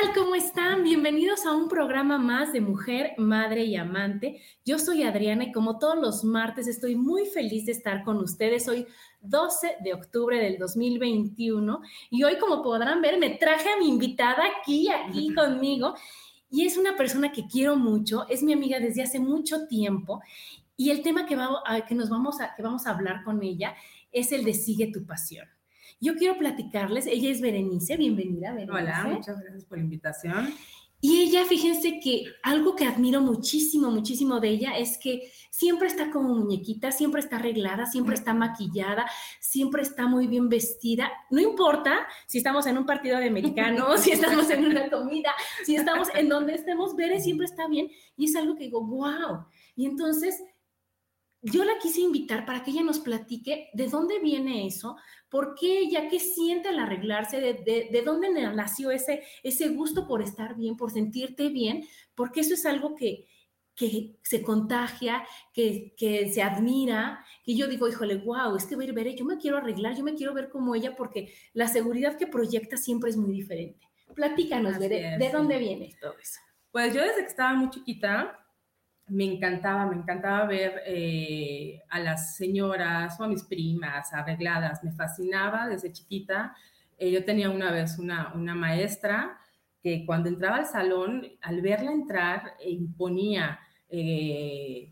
[0.00, 0.14] Tal?
[0.14, 0.82] ¿Cómo están?
[0.82, 4.42] Bienvenidos a un programa más de Mujer, Madre y Amante.
[4.64, 8.68] Yo soy Adriana y como todos los martes estoy muy feliz de estar con ustedes.
[8.68, 8.86] Hoy
[9.20, 11.80] 12 de octubre del 2021
[12.10, 15.94] y hoy como podrán ver me traje a mi invitada aquí, aquí conmigo
[16.50, 20.20] y es una persona que quiero mucho, es mi amiga desde hace mucho tiempo
[20.76, 23.74] y el tema que, va, que nos vamos a, que vamos a hablar con ella
[24.12, 25.46] es el de Sigue tu pasión.
[25.98, 28.72] Yo quiero platicarles, ella es Berenice, bienvenida Berenice.
[28.72, 30.54] Hola, muchas gracias por la invitación.
[31.00, 36.10] Y ella, fíjense que algo que admiro muchísimo, muchísimo de ella es que siempre está
[36.10, 39.06] como muñequita, siempre está arreglada, siempre está maquillada,
[39.40, 41.12] siempre está muy bien vestida.
[41.30, 45.32] No importa si estamos en un partido de americano, si estamos en una comida,
[45.64, 49.46] si estamos en donde estemos, Bere siempre está bien y es algo que digo, wow.
[49.76, 50.42] Y entonces
[51.42, 54.96] yo la quise invitar para que ella nos platique de dónde viene eso,
[55.28, 60.22] por qué ella, qué siente al arreglarse, de, de, dónde nació ese, ese gusto por
[60.22, 63.28] estar bien, por sentirte bien, porque eso es algo que,
[63.74, 68.92] que se contagia, que, que, se admira, que yo digo, híjole, wow, es que ver,
[68.92, 72.26] ver, yo me quiero arreglar, yo me quiero ver como ella, porque la seguridad que
[72.26, 73.86] proyecta siempre es muy diferente.
[74.14, 76.40] Platícanos, Bere, ¿de dónde viene todo eso?
[76.70, 78.45] Pues yo desde que estaba muy chiquita,
[79.08, 84.92] me encantaba, me encantaba ver eh, a las señoras o a mis primas arregladas, me
[84.92, 86.54] fascinaba desde chiquita.
[86.98, 89.38] Eh, yo tenía una vez una, una, maestra
[89.82, 93.60] que cuando entraba al salón, al verla entrar, eh, imponía,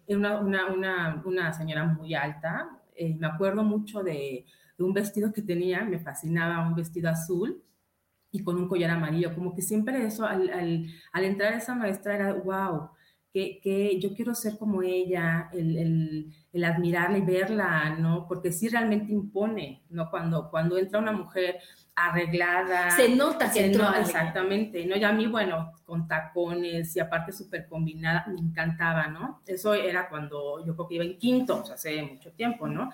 [0.07, 2.71] una, una, una, señora muy alta,
[3.19, 4.47] me acuerdo mucho de,
[4.79, 7.61] de, un vestido que tenía, me fascinaba, un vestido azul
[8.31, 12.15] y con un collar amarillo, como que siempre eso, al, al, al entrar esa maestra
[12.15, 12.91] era, wow,
[13.35, 18.29] que, yo quiero ser como ella, el, el, admirarla y verla, ¿no?
[18.29, 20.09] Porque sí realmente impone, ¿no?
[20.09, 21.59] Cuando, cuando entra una mujer
[21.97, 22.93] arreglada.
[22.93, 23.93] Se nota que entró.
[23.95, 24.97] exactamente, ¿no?
[24.97, 29.43] Y a mí, bueno, con tacones y aparte súper combinada, me encantaba, ¿no?
[29.47, 32.93] Eso era cuando yo creo que iba en quinto, o sea, hace mucho tiempo, ¿no?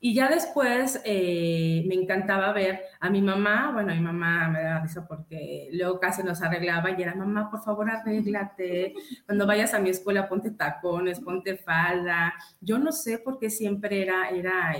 [0.00, 4.80] Y ya después eh, me encantaba ver a mi mamá, bueno, mi mamá me daba
[4.80, 8.94] risa porque luego casi nos arreglaba y era, mamá, por favor, arréglate,
[9.26, 12.32] cuando vayas a mi escuela ponte tacones, ponte falda.
[12.60, 14.72] Yo no sé por qué siempre era, era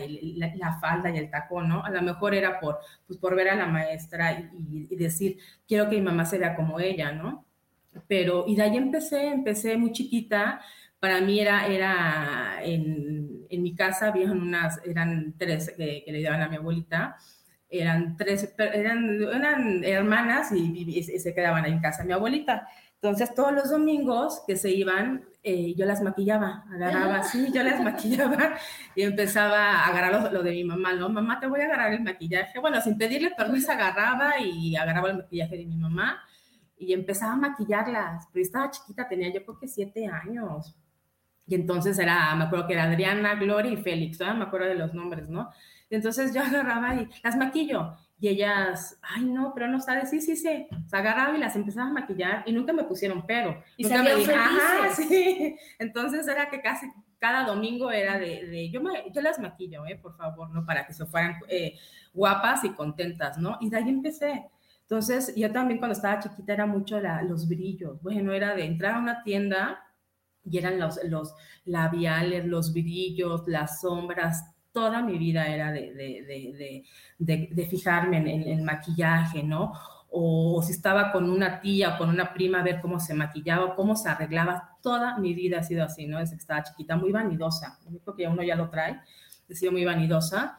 [0.56, 1.84] la, falda y el tacón, ¿no?
[1.84, 5.88] A lo mejor era por, pues, por ver a la maestra y, y decir, quiero
[5.90, 7.44] que mi mamá se vea como ella, ¿no?
[8.06, 10.60] Pero, y de ahí empecé, empecé muy chiquita,
[11.00, 13.17] para mí era, era en,
[13.50, 17.16] en mi casa, habían unas, eran tres que, le daban a mi abuelita,
[17.68, 22.68] eran tres, eran, eran hermanas y, se quedaban ahí en casa mi abuelita.
[23.00, 27.80] Entonces, todos los domingos que se iban, eh, yo las maquillaba, agarraba así, yo las
[27.80, 28.56] maquillaba
[28.96, 31.08] y empezaba a agarrar lo, de mi mamá, ¿no?
[31.08, 32.58] Mamá, te voy a agarrar el maquillaje.
[32.58, 36.20] Bueno, sin pedirle permiso, agarraba y agarraba el maquillaje de mi mamá
[36.76, 38.26] y empezaba a maquillarlas.
[38.32, 40.74] Pero estaba chiquita, tenía yo creo que siete años,
[41.48, 44.92] y entonces era, me acuerdo que era Adriana, Gloria y Félix, me acuerdo de los
[44.92, 45.50] nombres, ¿no?
[45.88, 47.96] Y entonces yo agarraba y las maquillo.
[48.20, 50.66] Y ellas, ay, no, pero no sabes, sí, sí, sí.
[50.86, 53.62] Se agarraba y las empezaba a maquillar y nunca me pusieron pero.
[53.76, 55.56] Y nunca me dijeron, ajá, sí.
[55.78, 56.86] Entonces era que casi
[57.18, 59.96] cada domingo era de, de yo, me, yo las maquillo, ¿eh?
[59.96, 60.66] Por favor, ¿no?
[60.66, 61.78] Para que se fueran eh,
[62.12, 63.56] guapas y contentas, ¿no?
[63.60, 64.50] Y de ahí empecé.
[64.82, 68.02] Entonces, yo también cuando estaba chiquita era mucho la, los brillos.
[68.02, 69.84] Bueno, era de entrar a una tienda
[70.50, 71.34] y eran los, los
[71.64, 76.84] labiales, los brillos, las sombras, toda mi vida era de, de,
[77.18, 79.72] de, de fijarme en el maquillaje, ¿no?
[80.10, 83.96] o, si estaba con una tía o con una prima ver cómo se maquillaba, cómo
[83.96, 84.76] se arreglaba.
[84.82, 86.18] Toda mi vida ha sido así, ¿no?
[86.18, 87.78] Desde que estaba chiquita, muy vanidosa.
[87.90, 89.00] Yo creo que uno ya lo trae,
[89.48, 90.58] he sido muy vanidosa.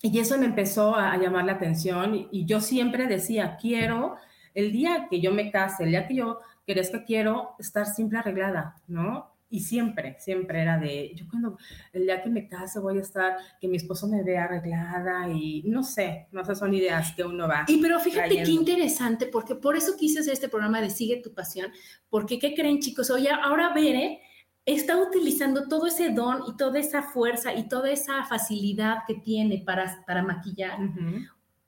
[0.00, 4.16] Y eso me empezó a, llamar la atención y, yo siempre decía, quiero,
[4.54, 6.38] el día que yo me case, el día que yo
[6.68, 9.34] crezca, quiero estar siempre arreglada, ¿no?
[9.50, 11.56] Y siempre, siempre era de, yo cuando
[11.94, 15.62] el día que me case voy a estar, que mi esposo me vea arreglada y
[15.64, 17.64] no sé, no sé, son ideas que uno va.
[17.66, 21.32] Y pero fíjate qué interesante, porque por eso quise hacer este programa de Sigue tu
[21.32, 21.72] pasión,
[22.10, 23.10] porque ¿qué creen chicos?
[23.10, 24.20] Oye, ahora veré
[24.66, 29.62] está utilizando todo ese don y toda esa fuerza y toda esa facilidad que tiene
[29.64, 30.78] para, para maquillar.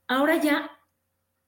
[0.07, 0.71] Ahora ya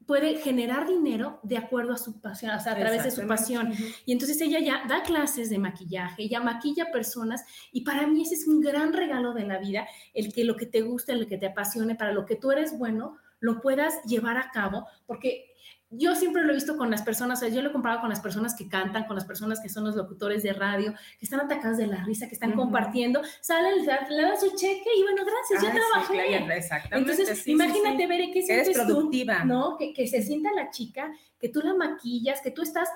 [0.07, 3.73] puede generar dinero de acuerdo a su pasión, o sea, a través de su pasión.
[4.05, 8.35] Y entonces ella ya da clases de maquillaje, ya maquilla personas y para mí ese
[8.35, 11.39] es un gran regalo de la vida, el que lo que te guste, el que
[11.39, 15.52] te apasione, para lo que tú eres bueno, lo puedas llevar a cabo, porque
[15.93, 18.11] yo siempre lo he visto con las personas, o sea, yo lo he comparado con
[18.11, 21.41] las personas que cantan, con las personas que son los locutores de radio, que están
[21.41, 25.63] atacados de la risa, que están compartiendo, salen, le dan su cheque y bueno, gracias,
[25.63, 26.57] ya trabajé.
[26.57, 27.13] exactamente.
[27.13, 29.45] Entonces, imagínate, ver que sientes productiva.
[29.45, 29.77] ¿no?
[29.77, 32.89] Que, que se sienta la chica, que tú la maquillas, que tú estás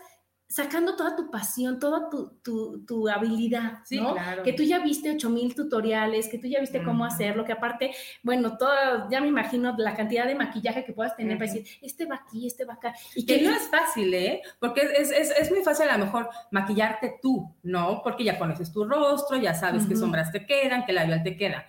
[0.49, 2.39] sacando toda tu pasión, toda tu,
[2.87, 4.15] tu, habilidad, ¿no?
[4.45, 7.91] Que tú ya viste 8000 tutoriales, que tú ya viste cómo hacerlo, que aparte,
[8.23, 8.71] bueno, todo,
[9.11, 12.47] ya me imagino la cantidad de maquillaje que puedas tener para decir, este va aquí,
[12.47, 12.95] este va acá.
[13.15, 14.43] Y que, no es fácil, ¿eh?
[14.61, 18.01] Porque es, es, es, muy fácil a lo mejor maquillarte tú, ¿no?
[18.03, 21.67] Porque ya conoces tu rostro, ya sabes qué sombras te quedan, qué labial te queda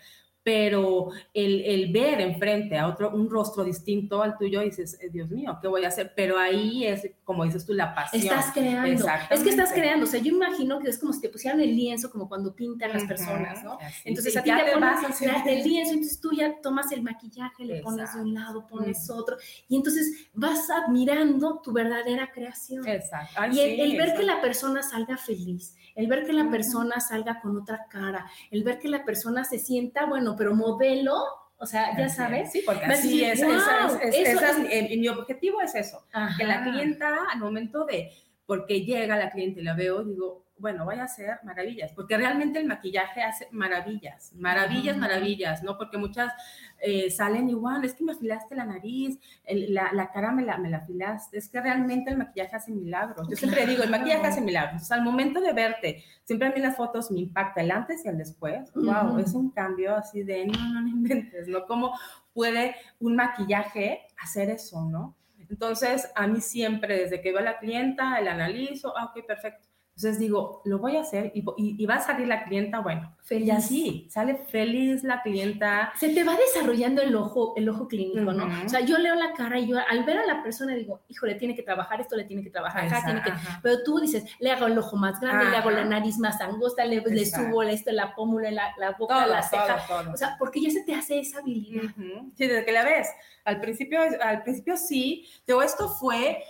[0.48, 5.30] pero el, el, ver enfrente a otro, un rostro distinto al tuyo, dices, eh, Dios
[5.30, 6.14] mío, ¿qué voy a hacer?
[6.16, 8.24] Pero ahí es, como dices tú, la pasión.
[8.24, 9.06] Estás creando.
[9.30, 10.06] Es que estás creando.
[10.06, 12.94] O sea, yo imagino que es como si te pusieran el lienzo, como cuando pintan
[12.94, 13.78] las personas, ¿no?
[14.06, 18.14] Entonces, a ti te, pones el lienzo, entonces tú ya tomas el maquillaje, le pones
[18.14, 19.36] de un lado, pones otro,
[19.68, 22.88] y entonces vas admirando tu verdadera creación.
[22.88, 23.34] Exacto.
[23.52, 27.58] y el, ver que la persona salga feliz, el ver que la persona salga con
[27.58, 31.16] otra cara, el ver que la persona se sienta, bueno, pero modelo,
[31.58, 32.52] o sea, ya sabes.
[32.52, 36.06] Sí, porque así es, es, mi objetivo es eso,
[36.38, 38.12] que la clienta al momento de,
[38.46, 42.60] porque llega la cliente y la veo, digo, bueno, vaya a ser maravillas, porque realmente
[42.60, 45.78] el maquillaje hace maravillas, maravillas, maravillas, ¿no?
[45.78, 46.34] Porque muchas
[46.80, 50.70] eh, salen igual, es que me afilaste la nariz, la, la, cara me la, me
[50.70, 53.28] la afilaste, es que realmente el maquillaje hace milagros.
[53.30, 54.82] Yo siempre digo, el maquillaje hace milagros.
[54.82, 58.06] O sea, al momento de verte, siempre a mí las fotos me impacta el antes
[58.06, 58.72] y el después.
[58.74, 61.66] Wow, es un cambio así de, no, no, no inventes, ¿no?
[61.66, 61.94] ¿Cómo
[62.34, 65.16] puede un maquillaje hacer eso, ¿no?
[65.50, 69.68] Entonces, a mí siempre, desde que veo a la clienta, el analizo, ah, ok, perfecto
[69.98, 73.48] entonces digo, lo voy a hacer y, va a salir la clienta, bueno, feliz.
[73.48, 75.92] Y así, sale feliz la clienta.
[76.00, 78.48] Se te va desarrollando el ojo, el ojo clínico, ¿no?
[78.64, 81.34] O sea, yo leo la cara y yo al ver a la persona digo, híjole,
[81.34, 83.32] tiene que trabajar esto, le tiene que trabajar acá, tiene que...
[83.64, 86.86] Pero tú dices, le hago el ojo más grande, le hago la nariz más angosta,
[86.86, 89.84] le, le subo esto, la pómula, la, la boca, la ceja.
[90.14, 91.90] O sea, porque ya se te hace esa habilidad.
[92.36, 93.08] Sí, desde que la ves.
[93.46, 96.44] Al principio, al principio sí, pero esto fue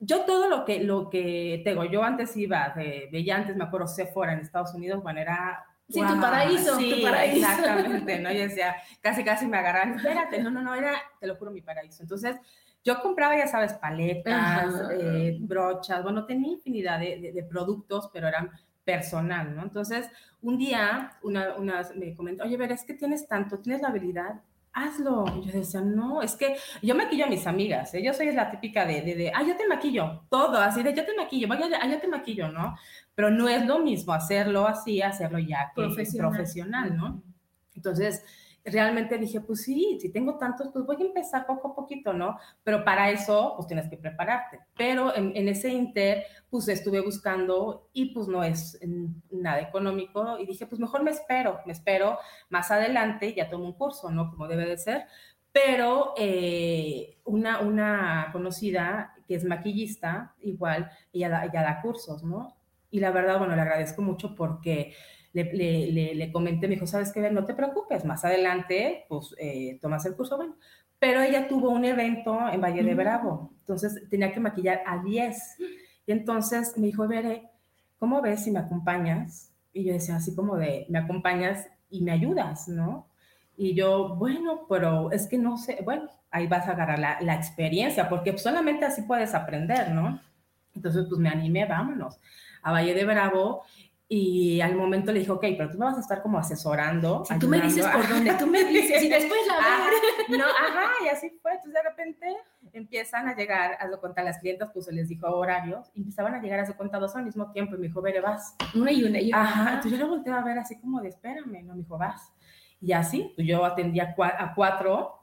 [0.00, 3.86] yo todo lo que, lo que tengo, yo antes iba, de, veía antes, me acuerdo,
[3.86, 5.64] Sephora en Estados Unidos, bueno, era...
[5.88, 7.46] Sí, tu paraíso, sí, tu paraíso.
[7.48, 8.32] exactamente, ¿no?
[8.32, 11.62] Yo decía, casi, casi me agarran, espérate, no, no, no, era, te lo juro, mi
[11.62, 12.02] paraíso.
[12.02, 12.36] Entonces,
[12.82, 18.50] yo compraba, ya sabes, paletas, eh, brochas, bueno, tenía infinidad de, de, productos, pero eran
[18.84, 19.62] personal, ¿no?
[19.62, 20.08] Entonces,
[20.40, 24.40] un día, una, una me comentó, oye, ver, es que tienes tanto, tienes la habilidad,
[24.72, 25.24] hazlo.
[25.36, 28.02] Y yo decía, no, es que yo maquillo a mis amigas, ¿eh?
[28.02, 31.04] yo soy la típica de, de, de, ah, yo te maquillo, todo, así de, yo
[31.04, 32.76] te maquillo, vaya, ah, yo te maquillo, ¿no?
[33.14, 37.22] Pero no es lo mismo hacerlo así, hacerlo ya que profesional, profesional ¿no?
[37.74, 38.24] Entonces,
[38.64, 42.38] realmente dije, pues sí, si tengo tantos, pues voy a empezar poco a poquito, ¿no?
[42.62, 44.60] Pero para eso, pues tienes que prepararte.
[44.76, 48.78] Pero en, ese inter, pues estuve buscando y pues no es
[49.30, 53.74] nada económico y dije, pues mejor me espero, me espero más adelante, ya tomo un
[53.74, 54.30] curso, ¿no?
[54.30, 55.06] Como debe de ser.
[55.52, 62.59] Pero eh, una, una conocida que es maquillista, igual, ella da, ella da cursos, ¿no?
[62.90, 64.94] Y la verdad, bueno, le agradezco mucho porque
[65.32, 67.30] le, le, comenté, me dijo, ¿sabes qué?
[67.30, 70.56] No te preocupes, más adelante, pues, eh, tomas el curso, bueno.
[70.98, 75.38] Pero ella tuvo un evento en Valle de Bravo, entonces tenía que maquillar a 10.
[76.06, 77.48] Y entonces me dijo, Veré,
[77.98, 79.52] ¿cómo ves si me acompañas?
[79.72, 83.06] Y yo decía, así como de, me acompañas y me ayudas, ¿no?
[83.56, 87.34] Y yo, bueno, pero es que no sé, bueno, ahí vas a agarrar la, la
[87.34, 90.20] experiencia, porque solamente así puedes aprender, ¿no?
[90.74, 92.18] Entonces, pues me animé, vámonos
[92.62, 93.64] a Valle de Bravo
[94.12, 97.24] y al momento le dijo, ok, pero tú me vas a estar como asesorando.
[97.24, 99.90] Si tú me dices por dónde, tú me dices y después la ajá,
[100.28, 101.52] No, ajá, y así fue.
[101.52, 102.36] Entonces de repente
[102.72, 106.34] empiezan a llegar, a lo contar las clientas, pues se les dijo horarios, y empezaban
[106.34, 108.56] a llegar a su cuenta dos al mismo tiempo, y me dijo, Vere, vas.
[108.74, 109.42] Una y una y una.
[109.42, 112.32] Ajá, entonces yo lo volteé a ver así como de, espérame, no, me dijo, vas.
[112.80, 115.20] Y así, pues yo atendía a cuatro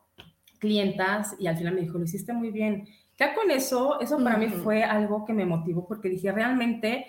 [0.59, 2.87] clientas, y al final me dijo, lo hiciste muy bien.
[3.19, 7.07] Ya con eso, eso para mí fue algo que me motivó, porque dije, realmente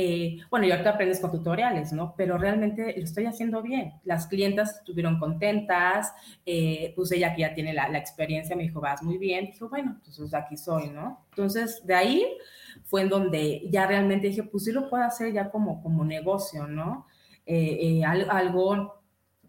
[0.00, 2.14] eh, bueno, y ahorita aprendes con tutoriales, ¿no?
[2.16, 3.94] Pero realmente lo estoy haciendo bien.
[4.04, 6.14] Las clientas estuvieron contentas,
[6.46, 9.46] eh, pues ella que ya tiene la, experiencia me dijo, vas muy bien.
[9.46, 11.26] Dijo, bueno, entonces aquí soy, ¿no?
[11.30, 12.24] Entonces, de ahí
[12.84, 16.68] fue en donde ya realmente dije, pues sí lo puedo hacer ya como, como negocio,
[16.68, 17.08] ¿no?
[17.44, 19.02] Eh, algo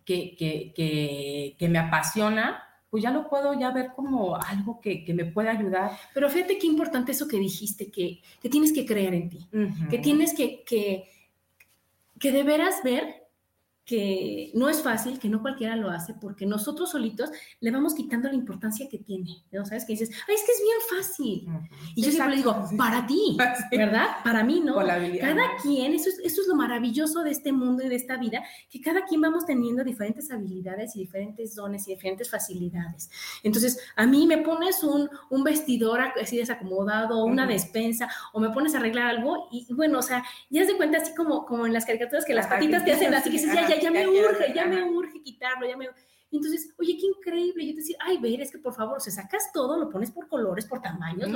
[0.04, 5.06] que, que, que, que me apasiona pues ya lo puedo ya ver como algo que,
[5.14, 5.92] me puede ayudar.
[6.14, 9.48] Pero fíjate qué importante eso que dijiste, que, que tienes que creer en ti,
[9.90, 11.10] que tienes que, que,
[12.20, 13.19] que de veras ver
[13.90, 18.28] que no es fácil, que no cualquiera lo hace, porque nosotros solitos le vamos quitando
[18.28, 19.66] la importancia que tiene, ¿no?
[19.66, 19.84] ¿Sabes?
[19.84, 21.48] Que dices, ay, es que es bien fácil.
[21.96, 23.36] Y yo siempre le digo, para ti,
[23.72, 24.08] ¿verdad?
[24.24, 24.76] Para mí, ¿no?
[24.76, 28.44] cada quien, eso es, eso es lo maravilloso de este mundo y de esta vida,
[28.70, 33.10] que cada quien vamos teniendo diferentes habilidades y diferentes dones y diferentes facilidades.
[33.42, 38.76] Entonces, a mí me pones un, un vestidor así desacomodado, una despensa, o me pones
[38.76, 41.74] a arreglar algo, y bueno, o sea, ya se de cuenta así como, como en
[41.74, 44.54] las caricaturas que las patitas te hacen así, que dices, ya, ya, ya me urge,
[44.54, 45.90] ya me urge quitarlo, ya me...
[46.32, 47.64] entonces, oye, qué increíble.
[47.64, 50.12] Y yo te decía, ay, ver, es que por favor, se sacas todo, lo pones
[50.12, 51.30] por colores, por tamaños,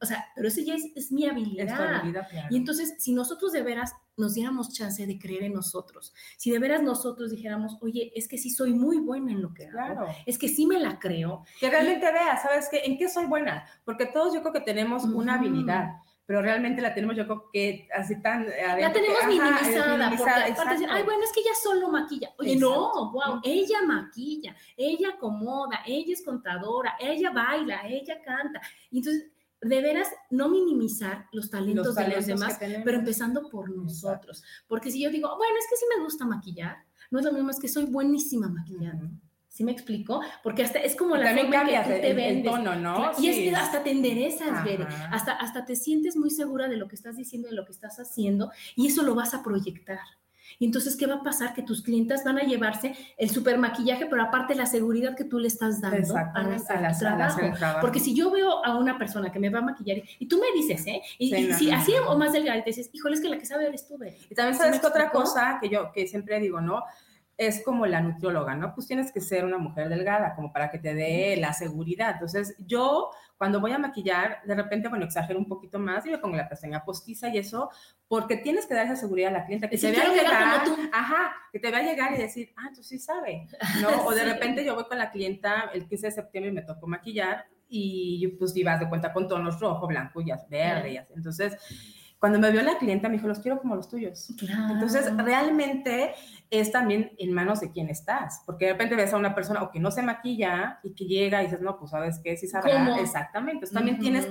[0.00, 2.02] o sea, pero eso ya es, mi habilidad.
[2.50, 6.58] Y entonces, si nosotros de veras nos diéramos chance de creer en nosotros, si de
[6.58, 10.38] veras nosotros dijéramos, oye, es que sí soy muy buena en lo que hago, es
[10.38, 11.44] que sí me la creo.
[11.60, 12.82] Que realmente veas, ¿sabes qué?
[12.84, 13.66] ¿En qué soy buena?
[13.84, 17.88] Porque todos yo creo que tenemos una habilidad pero realmente la tenemos yo creo que
[17.94, 18.46] así tan...
[18.46, 22.34] La tenemos minimizada, porque aparte decir, ay, bueno, es que ella solo maquilla.
[22.38, 28.60] Oye, no, wow, ella maquilla, ella acomoda, ella es contadora, ella baila, ella canta.
[28.90, 29.30] Entonces,
[29.60, 34.42] de veras, no minimizar los talentos, de los demás, pero empezando por nosotros.
[34.66, 36.76] Porque si yo digo, bueno, es que sí me gusta maquillar,
[37.10, 39.08] no es lo mismo, es que soy buenísima maquillando.
[39.56, 40.20] ¿Sí me explico?
[40.42, 42.44] Porque hasta es como la forma que tú te vendes.
[42.44, 43.12] tono, ¿no?
[43.18, 44.50] Y es que hasta te enderezas,
[45.10, 47.98] hasta, hasta te sientes muy segura de lo que estás diciendo, de lo que estás
[47.98, 49.98] haciendo, y eso lo vas a proyectar.
[50.58, 51.54] Y entonces, ¿qué va a pasar?
[51.54, 55.38] Que tus clientes van a llevarse el super maquillaje, pero aparte la seguridad que tú
[55.38, 57.40] le estás dando a, la, trabajo.
[57.80, 60.52] Porque si yo veo a una persona que me va a maquillar y, tú me
[60.54, 61.00] dices, ¿eh?
[61.18, 63.88] Y, si así o más delgada, te dices, híjole, es que la que sabe eres
[63.88, 63.98] tú,
[64.28, 66.82] Y también sabes que otra cosa que yo que siempre digo, ¿no?
[67.38, 68.74] Es como la nutrióloga, ¿no?
[68.74, 72.12] Pues tienes que ser una mujer delgada, como para que te dé la seguridad.
[72.14, 76.18] Entonces, yo cuando voy a maquillar, de repente, bueno, exagero un poquito más y me
[76.18, 77.68] pongo la pestaña postiza y eso,
[78.08, 80.62] porque tienes que dar esa seguridad a la clienta, que te vea llegar,
[80.92, 83.88] ajá, que te vea llegar y decir, ah, tú sí sabes, ¿no?
[84.06, 86.86] O de repente yo voy con la clienta el 15 de septiembre y me tocó
[86.86, 91.12] maquillar y pues ibas de cuenta con tonos rojo, blanco y verde y así.
[91.14, 91.56] Entonces,
[92.18, 94.30] cuando me vio la clienta, me dijo, los quiero como los tuyos.
[94.70, 96.14] Entonces, realmente
[96.48, 99.70] es también en manos de quién estás, porque de repente ves a una persona o
[99.70, 102.98] que no se maquilla y que llega y dices, no, pues sabes qué, sí sabrá.
[103.00, 103.66] Exactamente.
[103.66, 104.28] Entonces, también tienes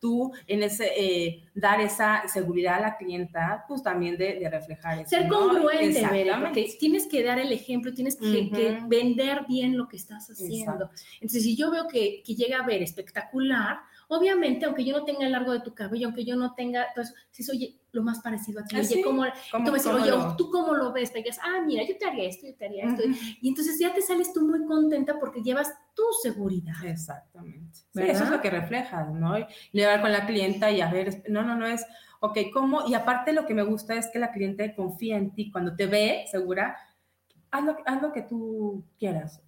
[0.00, 5.10] tú en ese, eh, dar esa seguridad a la clienta, pues también de, reflejar eso.
[5.10, 6.02] Ser congruente,
[6.42, 10.90] porque tienes que dar el ejemplo, tienes que, vender bien lo que estás haciendo.
[11.14, 13.78] Entonces, si yo veo que, que llega a ver espectacular,
[14.10, 17.04] Obviamente, aunque yo no tenga el largo de tu cabello, aunque yo no tenga todo
[17.04, 20.72] eso, si soy lo más parecido a ti, oye, ¿cómo, tú me oye, ¿tú cómo
[20.72, 21.12] lo ves?
[21.12, 23.02] Te digas, ah, mira, yo te haría esto, yo te haría esto.
[23.42, 26.82] Y entonces ya te sales tú muy contenta porque llevas tu seguridad.
[26.82, 27.80] Exactamente.
[27.94, 29.38] eso es lo que reflejas, ¿no?
[29.38, 31.84] Y llevar con la clienta y a ver, no, no, no es,
[32.20, 32.88] ok, ¿cómo?
[32.88, 35.50] Y aparte lo que me gusta es que la cliente confía en ti.
[35.50, 36.78] Cuando te ve segura,
[37.50, 39.42] haz lo, haz lo que tú quieras.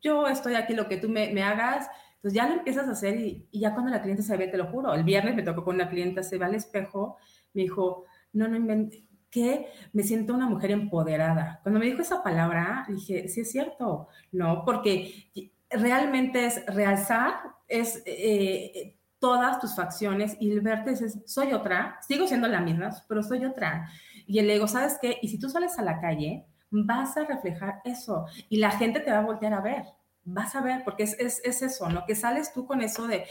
[0.00, 1.90] Yo estoy aquí, lo que tú me, me hagas,
[2.26, 4.66] entonces ya lo empiezas a hacer y, ya cuando la cliente se ve, te lo
[4.66, 7.18] juro, el viernes me tocó con una clienta, se va al espejo,
[7.52, 11.60] me dijo, no, no inventes, que me siento una mujer empoderada.
[11.62, 14.64] Cuando me dijo esa palabra, dije, sí es cierto, ¿no?
[14.64, 15.30] Porque
[15.70, 17.34] realmente es realzar,
[17.68, 22.90] es eh, todas tus facciones y el verte es, soy otra, sigo siendo la misma,
[23.08, 23.88] pero soy otra.
[24.26, 25.16] Y el ego, ¿sabes qué?
[25.22, 29.12] Y si tú sales a la calle, vas a reflejar eso y la gente te
[29.12, 29.84] va a voltear a ver
[30.26, 32.04] vas a ver, porque es, es, eso, ¿no?
[32.04, 33.24] Que sales tú con eso de,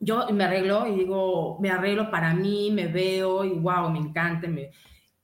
[0.00, 4.48] yo me arreglo y digo, me arreglo para mí, me veo y wow, me encanta,
[4.48, 4.70] me,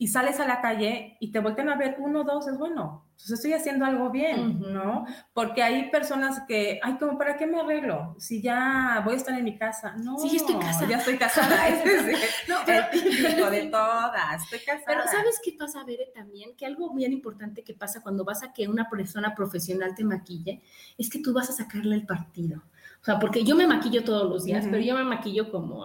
[0.00, 3.32] y sales a la calle y te vuelven a ver uno, dos, es bueno, entonces
[3.32, 5.04] estoy haciendo algo bien, ¿no?
[5.34, 8.16] Porque hay personas que, ay, como, ¿para qué me arreglo?
[8.18, 9.94] Si ya voy a estar en mi casa.
[9.98, 10.88] No, sí, estoy casada.
[10.88, 11.68] Ya estoy casada.
[12.48, 14.84] no, pero, el de todas, estoy casada.
[14.86, 16.56] Pero ¿sabes qué pasa, Bere, también?
[16.56, 20.62] Que algo bien importante que pasa cuando vas a que una persona profesional te maquille,
[20.96, 22.62] es que tú vas a sacarle el partido.
[23.00, 25.84] O sea, porque yo me maquillo todos los días, pero yo me maquillo como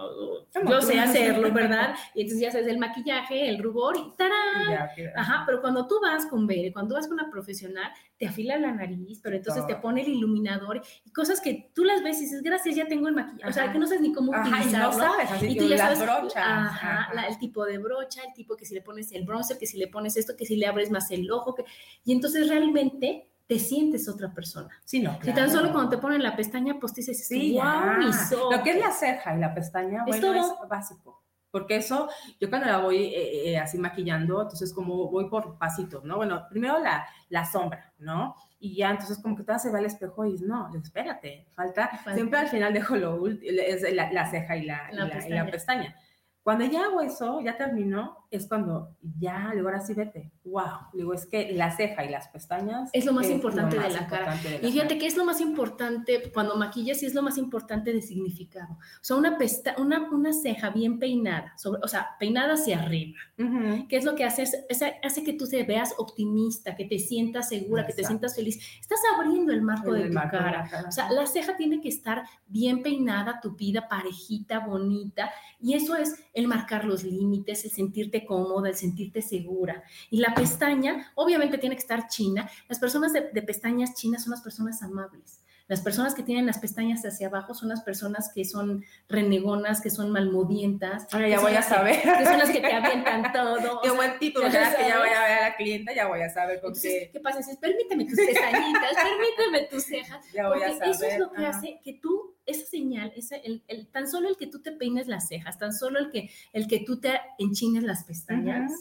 [0.68, 1.94] yo sé hacerlo, ¿verdad?
[2.14, 4.90] Y entonces ya sabes el maquillaje, el rubor y ¡tarán!
[5.16, 8.72] Ajá, pero cuando tú vas con Bere, cuando vas con una profesional, te afila la
[8.72, 12.42] nariz, pero entonces te pone el iluminador y cosas que tú las ves y dices,
[12.42, 13.50] gracias, ya tengo el maquillaje.
[13.50, 14.68] O sea, que no sabes ni cómo utilizarlo.
[14.68, 16.36] Y no sabes, así y tú ya sabes, brochas.
[16.36, 19.78] Ajá, el tipo de brocha, el tipo que si le pones el bronzer, que si
[19.78, 21.54] le pones esto, que si le abres más el ojo.
[21.54, 21.64] Que...
[22.04, 24.68] Y entonces realmente te sientes otra persona.
[24.84, 28.06] Sí, no, Si tan solo cuando te ponen la pestaña pues dices, sí, wow, mi
[28.50, 31.22] Lo que es la ceja y la pestaña, bueno, es, básico.
[31.50, 32.08] Porque eso,
[32.40, 36.16] yo cuando la voy eh, eh, así maquillando, entonces como voy por pasitos, ¿no?
[36.16, 38.34] Bueno, primero la, la sombra, ¿no?
[38.58, 41.90] Y ya, entonces como que te se va al espejo y dices, no, espérate, falta,
[42.14, 45.96] siempre al final dejo lo último, es la, la, ceja y la, y la pestaña.
[46.42, 51.14] Cuando ya hago eso, ya terminó, es cuando ya, luego ahora sí vete, wow, digo,
[51.14, 54.38] es que la ceja y las pestañas es lo más importante de la cara.
[54.62, 58.02] y fíjate que es lo más importante, cuando maquillas, y es lo más importante de
[58.02, 58.74] significado.
[58.74, 63.18] O sea, una, pesta una, una ceja bien peinada, sobre, o sea, peinada hacia arriba,
[63.88, 64.42] ¿qué es lo que hace?
[64.42, 68.58] Es, hace que tú te veas optimista, que te sientas segura, que te sientas feliz.
[68.80, 70.68] Estás abriendo el marco, de, tu cara.
[70.88, 75.30] O sea, la ceja tiene que estar bien peinada, tupida, parejita, bonita,
[75.60, 79.82] y eso es el marcar los límites, el sentirte cómoda, el sentirte segura.
[80.10, 82.48] Y la pestaña, obviamente tiene que estar china.
[82.68, 85.40] Las personas de, pestañas chinas son las personas amables.
[85.68, 89.90] Las personas que tienen las pestañas hacia abajo son las personas que son renegonas, que
[89.90, 91.12] son malmodientas.
[91.12, 92.00] Ahora ya voy a saber.
[92.02, 93.80] Que son las que te avientan todo.
[93.82, 96.28] Qué buen título, ya, que ya voy a ver a la clienta, ya voy a
[96.28, 97.10] saber con qué.
[97.12, 97.42] ¿Qué pasa?
[97.42, 100.24] Si permíteme tus pestañitas, permíteme tus cejas.
[100.32, 100.90] Ya voy a saber.
[100.90, 104.36] Eso es lo que hace que tú esa señal, ese, el, el, tan solo el
[104.36, 107.82] que tú te peines las cejas, tan solo el que, el que tú te enchines
[107.82, 108.72] las pestañas,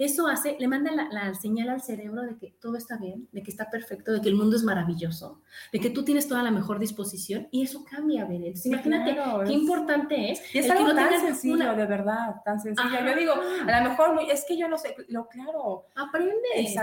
[0.00, 3.50] eso hace, le manda la, señal al cerebro de que todo está bien, de que
[3.50, 5.42] está perfecto, de que el mundo es maravilloso,
[5.72, 9.14] de que tú tienes toda la mejor disposición y eso cambia, ver Entonces, imagínate
[9.46, 10.54] qué importante es.
[10.54, 12.88] Y es algo tan sencillo, de verdad, tan sencillo.
[13.04, 13.34] Yo digo,
[13.66, 15.84] a lo mejor es que yo no sé, lo claro.
[15.94, 16.32] Aprende,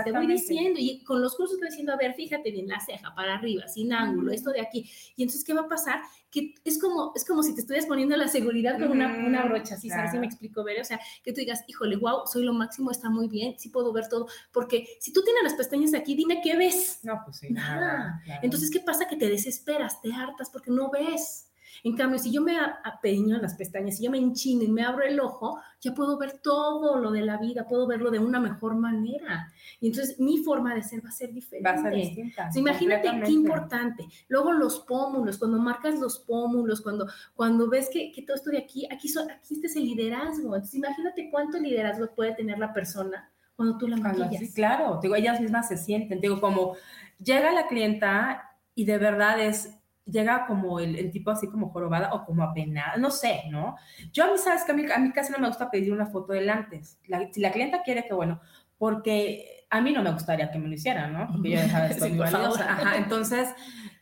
[0.04, 0.78] te voy diciendo.
[0.80, 3.66] Y con los cursos te voy diciendo, a ver, fíjate bien, la ceja para arriba,
[3.66, 4.88] sin ángulo, esto de aquí.
[5.16, 6.00] Y entonces, ¿qué va a pasar?
[6.30, 9.76] Que es como, es como si te estuvieras poniendo la seguridad con una, una, brocha,
[9.76, 9.88] ¿sí?
[9.88, 12.90] ¿Sabes si me explico, ver O sea, que tú digas, híjole, wow, soy lo máximo,
[12.90, 16.40] está muy bien, sí puedo ver todo, porque si tú tienes las pestañas aquí, dime
[16.42, 17.00] qué ves.
[17.02, 17.48] No, pues sí.
[17.50, 18.22] Nada.
[18.42, 19.06] Entonces, ¿qué pasa?
[19.08, 21.47] Que te desesperas, te hartas porque no ves.
[21.84, 25.04] En cambio, si yo me apeño las pestañas, si yo me enchino y me abro
[25.04, 28.76] el ojo, ya puedo ver todo lo de la vida, puedo verlo de una mejor
[28.76, 29.52] manera.
[29.80, 31.68] Y entonces mi forma de ser va a ser diferente.
[31.68, 32.50] Va a ser distinta.
[32.54, 34.06] imagínate qué importante.
[34.28, 38.58] Luego los pómulos, cuando marcas los pómulos, cuando, cuando ves que, que todo esto de
[38.58, 40.54] aquí, aquí, aquí este es el liderazgo.
[40.54, 44.38] Entonces imagínate cuánto liderazgo puede tener la persona cuando tú la maquillas.
[44.38, 46.76] Sí, claro, digo, ellas mismas se sienten, digo, como
[47.18, 49.77] llega la clienta y de verdad es
[50.10, 53.76] llega como el, tipo así como jorobada o como apenada, no sé, ¿no?
[54.12, 56.06] Yo a mí, sabes que a mí, a mí casi no me gusta pedir una
[56.06, 56.98] foto del antes.
[57.32, 58.40] si la clienta quiere, que bueno,
[58.78, 61.28] porque a mí no me gustaría que me lo hicieran, ¿no?
[61.30, 63.54] Porque yo ya estoy sí, Ajá, entonces,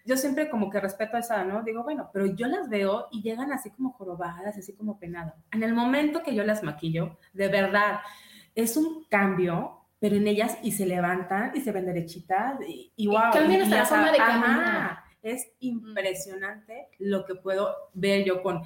[0.04, 1.62] yo siempre como que respeto a esa, ¿no?
[1.62, 5.34] Digo, bueno, pero yo las veo y llegan así como jorobadas, así como penadas.
[5.50, 8.00] En el momento que yo las maquillo, de verdad,
[8.54, 13.06] es un cambio pero en ellas y se levantan y se ven derechitas y, y
[13.06, 13.32] wow.
[13.32, 18.62] Cambian hasta la forma de caminar es impresionante lo que puedo ver yo con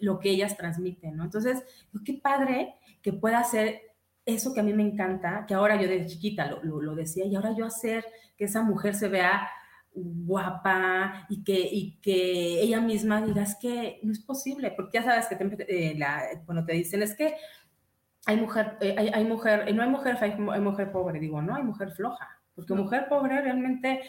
[0.00, 1.24] lo que ellas transmiten, ¿no?
[1.24, 1.62] Entonces,
[2.04, 3.82] qué padre que pueda hacer
[4.24, 7.34] eso que a mí me encanta, que ahora yo de chiquita lo, lo, decía, y
[7.34, 8.04] ahora yo hacer
[8.36, 9.48] que esa mujer se vea
[9.94, 15.02] guapa y que, y que ella misma diga, es que no es posible, porque ya
[15.02, 15.98] sabes que te, eh,
[16.44, 17.36] cuando te dicen, es que
[18.26, 21.62] hay mujer, eh, hay, hay, mujer, no hay mujer, hay mujer pobre, digo, no, hay
[21.62, 22.37] mujer floja.
[22.58, 24.00] Porque mujer pobre realmente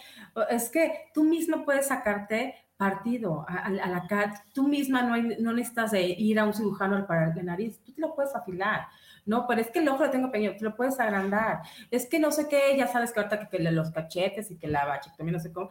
[0.50, 4.44] es que tú misma puedes sacarte partido a, la cara.
[4.56, 8.16] Tú misma no, no necesitas ir a un cirujano para la nariz, tú te lo
[8.16, 8.88] puedes afilar.
[9.28, 11.62] No, pero es que el ojo lo tengo pequeño, te lo puedes agrandar.
[11.92, 14.68] Es que no sé qué, ya sabes que ahorita que, que los cachetes y que
[14.68, 15.70] la también no sé cómo.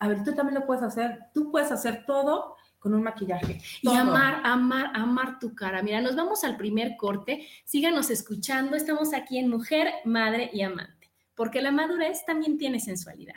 [0.00, 1.26] A ver, tú también lo puedes hacer.
[1.32, 3.60] Tú puedes hacer todo con un maquillaje.
[3.82, 5.80] Y amar, amar, amar tu cara.
[5.80, 7.46] Mira, nos vamos al primer corte.
[7.64, 8.74] Síganos escuchando.
[8.74, 10.95] Estamos aquí en Mujer, Madre y Amante
[11.36, 13.36] porque la madurez también tiene sensualidad.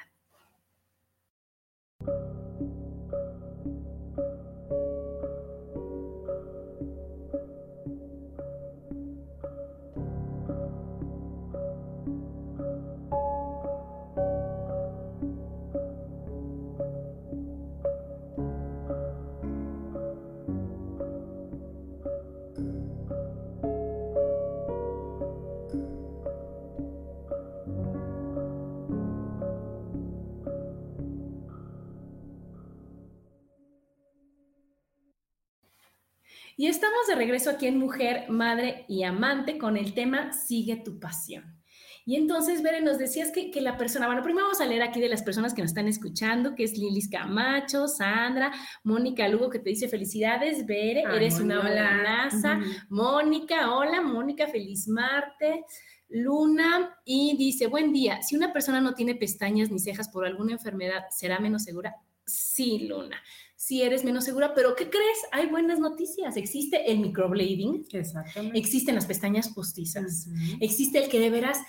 [36.59, 40.99] Y estamos de regreso aquí en Mujer, Madre y Amante con el tema Sigue tu
[40.99, 41.57] pasión.
[42.05, 44.99] Y entonces, Bere, nos decías que, que, la persona, bueno, primero vamos a leer aquí
[44.99, 48.51] de las personas que nos están escuchando, que es Lilis Camacho, Sandra,
[48.83, 52.59] Mónica Lugo, que te dice felicidades, Bere, eres una buenaza.
[52.89, 55.61] Mónica, hola, Mónica, feliz martes.
[56.09, 60.51] Luna, y dice, buen día, si una persona no tiene pestañas ni cejas por alguna
[60.51, 61.95] enfermedad, ¿será menos segura?
[62.25, 63.17] Sí, Luna
[63.59, 65.17] si eres menos segura, pero ¿qué crees?
[65.33, 66.37] Hay buenas noticias.
[66.37, 68.57] Existe el microblading, Exactamente.
[68.57, 70.57] existen las pestañas postizas, uh -huh.
[70.61, 71.59] existe el que de veras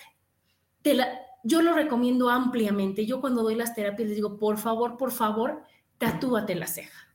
[0.82, 1.08] te la,
[1.42, 3.06] yo lo recomiendo ampliamente.
[3.06, 5.64] Yo cuando doy las terapias les digo, por favor, por favor,
[5.98, 7.08] tatúate la ceja.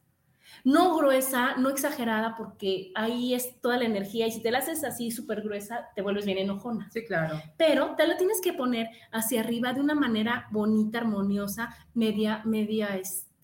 [0.66, 4.84] No gruesa, no exagerada, porque ahí es toda la energía y si te la haces
[4.84, 6.90] así súper gruesa, te vuelves bien enojona.
[6.92, 7.42] Sí, claro.
[7.56, 12.98] Pero te la tienes que poner hacia arriba de una manera bonita, armoniosa, media, media,
[12.98, 13.35] este,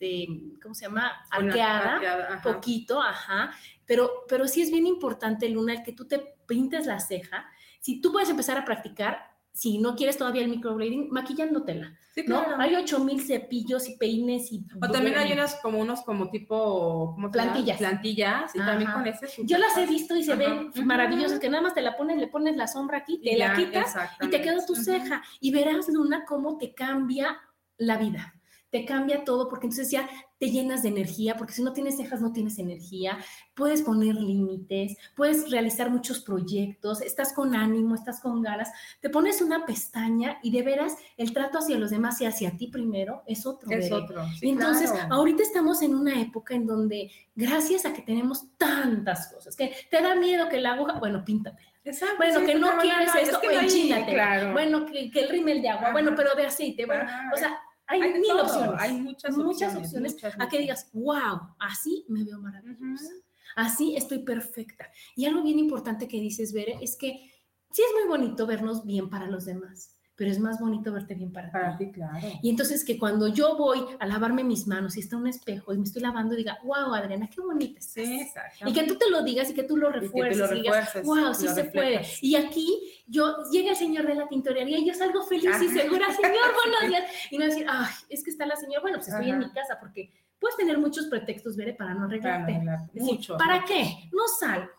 [0.62, 1.12] ¿cómo se llama?
[1.30, 2.42] Arqueada, arqueada ajá.
[2.42, 3.52] poquito, ajá.
[3.86, 7.46] Pero, pero sí es bien importante, Luna, el que tú te pintes la ceja.
[7.80, 11.98] Si tú puedes empezar a practicar, si no quieres todavía el microblading, maquillándotela.
[12.14, 12.58] Sí, claro.
[12.58, 12.64] ¿no?
[12.64, 14.66] Hay 8000 cepillos y peines y.
[14.82, 17.14] O también hay unas como unos como tipo.
[17.16, 17.78] ¿cómo plantillas.
[17.78, 18.56] Plantillas.
[18.56, 18.72] Y Ajá.
[18.72, 19.28] también con ese.
[19.44, 20.40] Yo las he visto y se Ajá.
[20.40, 20.86] ven Ajá.
[20.86, 23.48] maravillosas, que nada más te la pones, le pones la sombra aquí, te y la
[23.48, 25.22] ya, quitas y te queda tu ceja.
[25.40, 27.40] Y verás, Luna, cómo te cambia
[27.78, 28.36] la vida.
[28.72, 32.20] Te cambia todo, porque entonces ya te llenas de energía, porque si no tienes cejas
[32.22, 33.18] no tienes energía,
[33.54, 39.42] puedes poner límites, puedes realizar muchos proyectos, estás con ánimo, estás con ganas, te pones
[39.42, 43.46] una pestaña y de veras el trato hacia los demás y hacia ti primero es
[43.46, 43.70] otro.
[43.70, 43.94] Es bebé.
[44.04, 44.26] otro.
[44.40, 45.14] Sí, y entonces, claro.
[45.14, 50.02] ahorita estamos en una época en donde, gracias a que tenemos tantas cosas, que te
[50.02, 51.62] da miedo que la aguja, bueno, píntate.
[51.84, 54.14] Exacto, bueno, sí, que no quieres no, esto, es que no hay- enchínate.
[54.14, 54.54] claro.
[54.54, 55.92] Bueno, que, que el rímel de agua, Ajá.
[55.92, 57.32] bueno, pero de aceite, bueno, Ajá.
[57.34, 57.60] o sea,
[58.00, 58.80] hay, mil opciones.
[58.80, 63.14] Hay muchas, muchas opciones muchas, a que digas, wow, así me veo maravillosa.
[63.56, 64.90] Así estoy perfecta.
[65.16, 67.32] Y algo bien importante que dices, Bere, es que
[67.72, 71.34] sí es muy bonito vernos bien para los demás, pero es más bonito verte bien
[71.34, 71.90] para, Para ti.
[71.92, 72.28] claro.
[72.44, 75.78] Y entonces que cuando yo voy a lavarme mis manos y está un espejo y
[75.80, 77.94] me estoy lavando, diga, wow, Adriana, qué bonita estás.
[78.06, 78.30] Sí.
[78.68, 80.38] Y que tú te lo digas y que tú lo Y que te refuerces.
[80.38, 82.02] lo y digas, refuerces, wow, sí lo se puede.
[82.22, 82.68] Y aquí
[83.08, 86.88] yo llega el señor de la tintorería y yo salgo feliz y segura, señor, buenos
[86.88, 87.04] días.
[87.32, 89.80] Y no decir, ay, es que está la señora, bueno, pues estoy en mi casa
[89.80, 92.90] porque puedes tener muchos pretextos, Bere, para no Para arreglarte.
[92.94, 93.38] decir, Mucho.
[93.38, 94.08] ¿Para qué?
[94.12, 94.70] No salgo.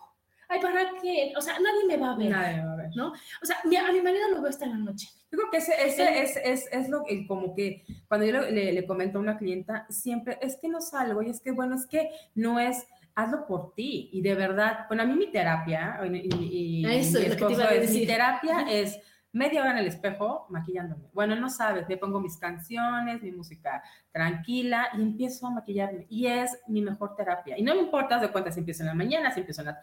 [0.49, 1.33] Ay, ¿para qué?
[1.37, 2.31] O sea, nadie me va a ver.
[2.31, 2.91] Nadie va ver.
[2.97, 3.09] ¿no?
[3.13, 5.09] O sea, mi- a mi marido lo veo hasta la noche.
[5.31, 8.73] Yo creo que ese, ese es, es, es lo que, como que cuando yo le,
[8.73, 11.87] le, comento a una clienta, siempre es que no salgo y es que, bueno, es
[11.87, 16.17] que no es, hazlo por ti y de verdad, bueno, a mí mi terapia, y,
[16.17, 18.99] y- y Eso mi es lo que te esposo iba a es, mi terapia es
[19.35, 21.05] media hora en el espejo maquillándome.
[21.15, 26.27] Bueno, no sabes, me pongo mis canciones, mi música tranquila y empiezo a maquillarme y
[26.27, 27.57] es mi mejor terapia.
[27.59, 29.81] Y no me importa de cuenta si empiezo en la mañana, si empiezo en la,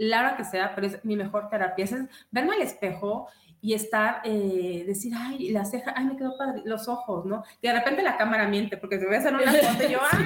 [0.00, 1.84] la hora que sea, pero es mi mejor terapia.
[1.84, 1.94] Es
[2.30, 3.28] verme al espejo
[3.60, 7.44] y estar, eh, decir, ay, la ceja, ay, me quedó padre, los ojos, ¿no?
[7.60, 10.18] Y de repente la cámara miente, porque se ve hacer una foto y yo, ah,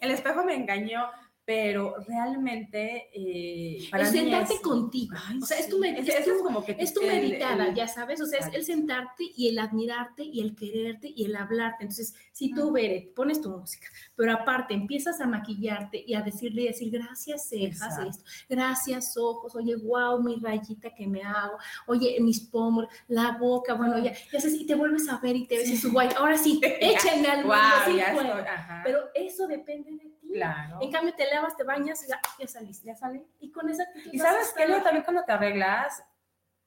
[0.00, 1.08] el espejo me engañó,
[1.50, 5.16] pero realmente eh, para el sentarte es- contigo.
[5.26, 7.08] Ay, o sea, es sí, tu, es- es tu- es como que es tu el-
[7.08, 11.12] meditada, el- ya sabes, o sea, es el sentarte y el admirarte y el quererte
[11.12, 11.82] y el hablarte.
[11.82, 12.72] Entonces, si tú, Ujú.
[12.74, 17.48] Bere, pones tu música, pero aparte empiezas a maquillarte y a decirle y decir gracias
[17.48, 18.10] cejas, Exacto.
[18.10, 21.58] esto, gracias ojos, oye, wow, mi rayita que me hago,
[21.88, 25.48] oye, mis pómulos, la boca, bueno, ya, ya sabes, y te vuelves a ver y
[25.48, 28.28] te ves y dices, guay, ahora sí, échenme al sí ya puedo".
[28.28, 30.28] estoy, ajá, Pero eso depende de ti.
[30.34, 30.78] claro.
[30.80, 32.86] En cambio, te lavas, te bañas, ya, ya saliste.
[32.86, 33.22] Ya salí.
[33.40, 36.02] Y con esa actitud Y sabes que luego también cuando te arreglas,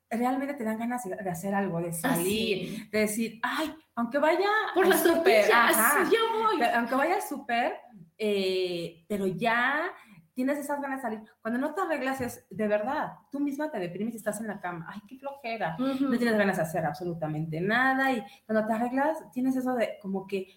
[0.10, 4.50] realmente te dan ganas de hacer algo, de Ah, salir, de decir, ay, aunque vaya
[4.76, 6.58] Por súper, tortillas, ajá, yo voy.
[6.60, 7.74] Pero aunque vaya súper,
[8.18, 9.92] eh, pero ya
[10.34, 11.22] tienes esas ganas de salir.
[11.42, 14.60] Cuando no te arreglas es de verdad, tú misma te deprimes y estás en la
[14.60, 14.88] cama.
[14.90, 15.76] Ay, qué flojera.
[15.80, 16.06] Ujú.
[16.10, 20.26] No tienes ganas de hacer absolutamente nada y cuando te arreglas tienes eso de como
[20.26, 20.48] que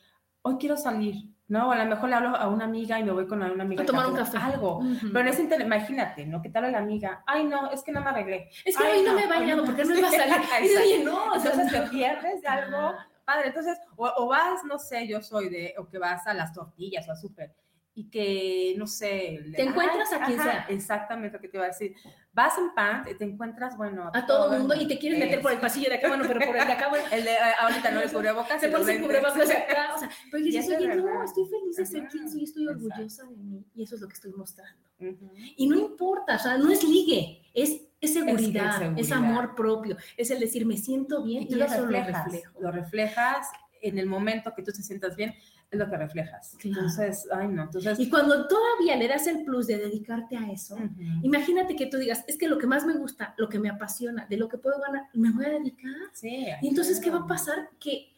[0.47, 1.17] hoy quiero salir,
[1.49, 1.69] ¿no?
[1.69, 3.83] O a lo mejor le hablo a una amiga y me voy con una amiga
[3.83, 4.39] A tomar un café.
[4.39, 4.79] algo.
[4.79, 5.09] Ujú.
[5.13, 6.41] Pero en ese inter- imagínate, ¿no?
[6.43, 7.23] ¿Qué tal la amiga?
[7.27, 8.49] Ay, no, es que no me arreglé.
[8.65, 9.67] Es que hoy no, me he bañado no.
[9.67, 10.35] porque no iba a salir.
[10.63, 11.91] Y oye, no, o sea, Entonces te no.
[11.91, 12.93] pierdes de algo
[13.25, 13.49] padre.
[13.49, 17.09] Entonces, o, o vas, no sé, yo soy de, o que vas a las tortillas
[17.09, 17.55] o a súper
[17.99, 19.41] y que, no sé.
[19.43, 20.67] le- Te encuentras a quien ajá, sea.
[20.69, 21.95] Exactamente lo que te iba a decir.
[22.31, 24.11] Vas en pan, te encuentras, bueno.
[24.13, 26.41] A todo el mundo y te quieres meter por el pasillo de acá, bueno, pero
[26.47, 28.61] por el de acá, bueno, El de eh, ahorita no le cubrebocas.
[28.61, 32.07] se pone cubrebocas acá, o sea, pero dices, es oye, no, estoy feliz de ser
[32.09, 34.83] quien soy, estoy orgullosa de mí y eso es lo que estoy mostrando.
[35.01, 35.31] Ujú.
[35.57, 39.17] Y no importa, o sea, no es ligue, es, es seguridad, es, seguridad.
[39.17, 42.61] amor propio, es el decir, me siento bien Y y, lo eso reflejas, lo reflejo.
[42.61, 43.49] lo reflejas
[43.83, 45.35] en el momento que tú te sientas bien,
[45.71, 46.57] es lo que reflejas.
[46.63, 47.99] Entonces, ay no, entonces...
[47.99, 50.77] Y cuando todavía le das el plus de dedicarte a eso,
[51.23, 54.27] imagínate que tú digas, es que lo que más me gusta, lo que me apasiona,
[54.27, 55.93] de lo que puedo ganar, me voy a dedicar.
[56.13, 56.47] Sí.
[56.63, 57.71] Y entonces, ¿qué va a pasar?
[57.81, 58.13] Que,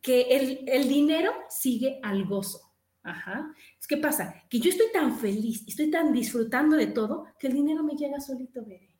[0.00, 2.60] que el, el dinero sigue al gozo.
[3.02, 3.52] Ajá.
[3.86, 4.34] ¿Qué pasa?
[4.48, 8.18] Que yo estoy tan feliz, estoy tan disfrutando de todo, que el dinero me llega
[8.18, 8.93] solito, veré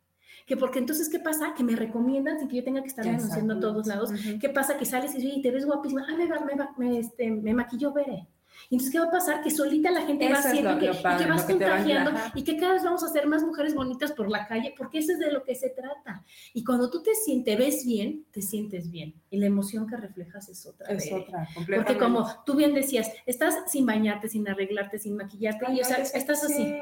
[0.46, 1.54] que porque entonces, ¿qué pasa?
[1.56, 4.10] Que me recomiendan sin que yo tenga que estar anunciando a todos lados.
[4.40, 4.76] ¿Qué pasa?
[4.76, 8.28] Que sales y te ves guapísima, ah, me, me, me, este, me maquillo, veré.
[8.70, 9.42] Entonces, ¿qué va a pasar?
[9.42, 12.84] Que solita la gente va haciendo que, y que vas contagiando y que cada vez
[12.84, 15.54] vamos a ser más mujeres bonitas por la calle, porque eso es de lo que
[15.54, 16.24] se trata.
[16.52, 19.14] Y cuando tú te sientes, ves bien, te sientes bien.
[19.30, 20.88] Y la emoción que reflejas es otra.
[20.92, 25.80] Es otra, Porque como tú bien decías, estás sin bañarte, sin arreglarte, sin maquillarte, y
[25.80, 26.74] o sea, estás así,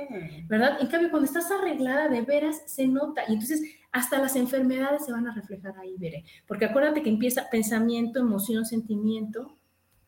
[0.48, 0.78] ¿verdad?
[0.80, 3.22] En cambio, cuando estás arreglada, de veras, se nota.
[3.28, 6.24] Y entonces, hasta las enfermedades se van a reflejar ahí, veré.
[6.46, 9.58] Porque acuérdate que empieza pensamiento, emoción, sentimiento,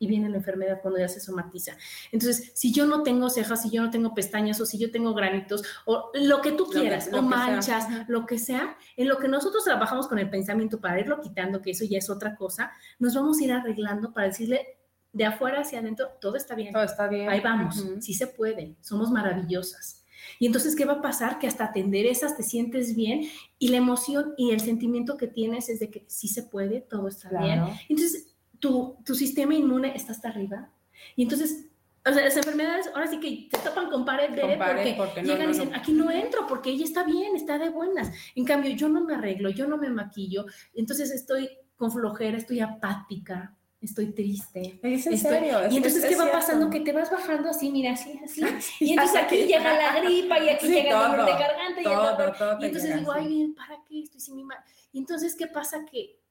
[0.04, 1.72] y viene la enfermedad cuando ya se somatiza.
[2.12, 5.14] Entonces, si yo no tengo cejas, si yo no tengo pestañas, o si yo tengo
[5.14, 9.64] granitos, o lo que tú quieras, o manchas, lo que sea, en lo que nosotros
[9.64, 13.40] trabajamos con el pensamiento para irlo quitando, que eso ya es otra cosa, nos vamos
[13.40, 14.78] a ir arreglando para decirle
[15.12, 16.72] de afuera hacia adentro, todo está bien.
[16.72, 17.28] Todo está bien.
[17.30, 20.04] Ahí vamos, sí se puede, somos maravillosas.
[20.38, 21.38] Y entonces, ¿qué va a pasar?
[21.38, 25.68] Que hasta atender esas te sientes bien y la emoción y el sentimiento que tienes
[25.68, 27.62] es de que sí se puede, todo está bien.
[27.88, 28.33] Entonces,
[29.04, 30.70] tu, sistema inmune está hasta arriba.
[31.16, 31.66] Y entonces,
[32.06, 35.74] o sea, las enfermedades ahora sí que te topan con pared, porque, llegan y dicen,
[35.74, 38.10] aquí no entro porque ella está bien, está de buenas.
[38.34, 42.60] En cambio, yo no me arreglo, yo no me maquillo, entonces estoy con flojera, estoy
[42.60, 44.80] apática, estoy triste.
[44.82, 45.58] ¿Es en serio?
[45.70, 46.70] Y entonces, ¿qué va pasando?
[46.70, 48.42] Que te vas bajando así, mira, así, así.
[48.80, 52.60] Y entonces aquí llega la gripa y aquí llega el dolor de garganta y, todo,
[52.60, 54.44] y entonces digo, ay, ¿para qué estoy sin mi
[54.92, 55.84] Y entonces, ¿qué pasa?
[55.84, 56.23] Que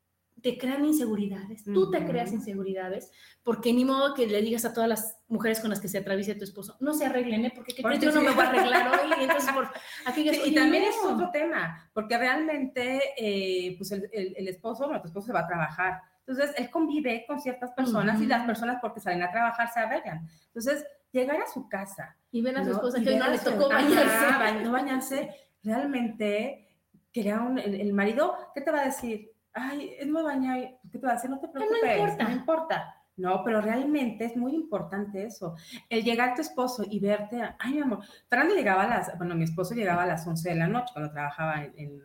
[0.44, 3.10] te crean inseguridades, tú te creas inseguridades,
[3.44, 6.36] porque ni modo que le digas a todas las mujeres con las que se atraviese
[6.36, 7.54] tu esposo, no se arreglen, ¿eh?
[7.56, 9.70] porque yo no me voy a arreglar hoy, y entonces por
[10.46, 15.28] y también es otro tema, porque realmente, eh, pues el, el, esposo, bueno, tu esposo
[15.28, 19.24] se va a trabajar, entonces él convive con ciertas personas y las personas porque salen
[19.24, 23.16] a trabajar se arreglan, entonces llegar a su casa y ven a su esposa que
[23.16, 25.30] no le tocó bañarse, no bañarse,
[25.64, 26.68] realmente
[27.14, 29.33] crea un, el marido, ¿qué te va a decir?
[29.54, 31.30] Ay, es bañar, ¿qué te va a decir?
[31.30, 32.24] No te preocupes, no importa.
[32.24, 32.96] no importa.
[33.16, 35.56] No, pero realmente es muy importante eso.
[35.88, 39.36] El llegar a tu esposo y verte, ay, mi amor, Fernando llegaba a las, bueno,
[39.36, 42.02] mi esposo llegaba a las 11 de la noche cuando trabajaba en,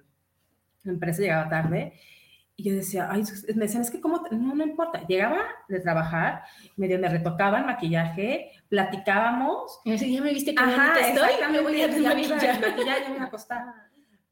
[0.82, 1.94] la empresa, llegaba tarde.
[2.56, 3.22] Y yo decía, ay,
[3.54, 5.06] me decían, es que cómo, no, no importa.
[5.06, 6.42] Llegaba de trabajar,
[6.76, 9.80] medio me retocaba el maquillaje, platicábamos.
[9.84, 12.40] Y ya me viste que estoy, me voy a maquillar.
[12.40, 13.87] ya me voy a acostar.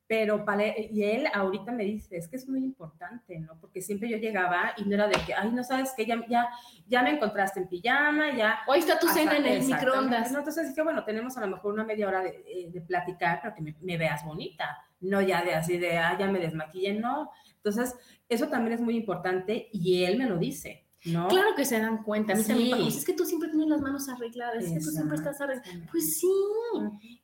[0.08, 0.44] Pero
[0.92, 3.58] y él ahorita me dice, es que es muy importante, ¿no?
[3.60, 6.48] Porque siempre yo llegaba y no era de que, ay, no sabes que ya, ya,
[6.86, 8.60] ya me encontraste en pijama, ya.
[8.68, 10.30] Hoy está tu cena en el microondas.
[10.30, 10.38] ¿no?
[10.38, 13.40] Entonces, es que bueno, tenemos a lo mejor una media hora de, eh, de platicar,
[13.42, 17.32] pero que me, veas bonita, no ya de así de, ah, ya me desmaquillé, no.
[17.56, 17.96] Entonces,
[18.28, 20.84] eso también es muy importante y él me lo dice.
[21.04, 21.28] ¿No?
[21.28, 22.32] Claro que se dan cuenta.
[22.32, 25.16] A mí también es que tú siempre tienes las manos arregladas, es que tú siempre
[25.16, 25.86] estás arreglada.
[25.90, 26.28] Pues sí.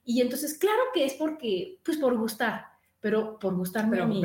[0.05, 2.72] Y entonces, claro que es porque, pues por gustar,
[3.03, 4.23] pero por gustarme a mí,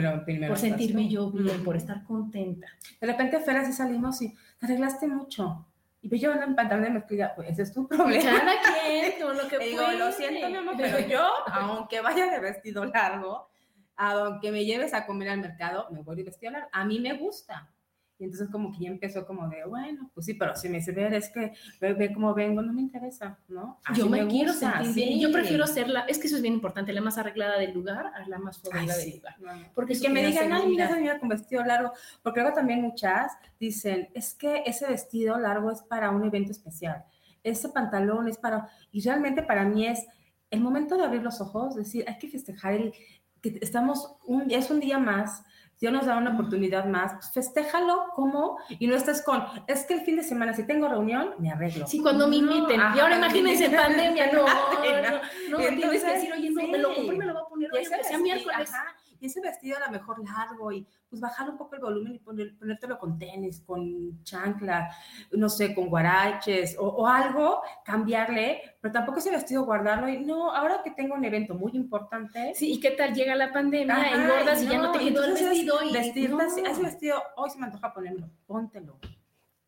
[0.47, 2.67] por sentirme yo bien, por estar contenta.
[3.01, 5.65] De repente, Fer, así salimos y te arreglaste mucho.
[5.99, 8.39] Y yo en pantalón de mezclilla, pues ese es tu problema.
[8.39, 12.39] Cada quien, todo lo que Digo, lo siento, mi amor, pero yo, aunque vaya de
[12.39, 13.49] vestido largo,
[13.95, 16.69] aunque me lleves a comer al mercado, me voy de vestido largo.
[16.71, 17.71] A mí me gusta.
[18.19, 20.91] Y entonces como que ya empezó como de, bueno, pues sí, pero si me dice,
[20.91, 23.79] ver, es que ve, ve cómo vengo, no me interesa, ¿no?
[23.93, 25.19] yo me, quiero sentir bien.
[25.19, 28.07] Yo prefiero ser la, es que eso es bien importante, la más arreglada del lugar
[28.07, 29.35] a la más forrada del lugar.
[29.75, 31.91] Porque es que me digan, ay, mira esa señora con vestido largo,
[32.23, 37.05] porque luego también muchas dicen, es que ese vestido largo es para un evento especial,
[37.43, 40.07] ese pantalón es para, y realmente para mí es
[40.49, 42.93] el momento de abrir los ojos, decir, hay que festejar el,
[43.41, 45.43] que estamos, un, es un día más,
[45.79, 49.93] Dios nos da una oportunidad más, pues festéjalo como y no estés con, es que
[49.93, 51.85] el fin de semana si tengo reunión, me arreglo.
[51.87, 52.81] Sí, cuando me inviten.
[52.95, 57.17] y ahora imagínense pandemia, no, no, no, tienes que decir, oye, no, me lo compré,
[57.17, 58.73] me lo voy a poner hoy, aunque sea miércoles.
[58.73, 62.15] Ajá, y ese vestido a lo mejor largo y pues bajar un poco el volumen
[62.15, 64.89] y poner, ponértelo con tenis, con chancla,
[65.31, 70.81] no sé, con guaraches o, algo, cambiarle, pero tampoco ese vestido guardarlo y no, ahora
[70.83, 72.53] que tengo un evento muy importante.
[72.55, 74.11] Sí, ¿y qué tal llega la pandemia?
[74.11, 75.83] engordas y, ya no te quedó el vestido.
[75.83, 78.99] Y, vestirte así, ese vestido, hoy se me antoja ponérmelo, póntelo.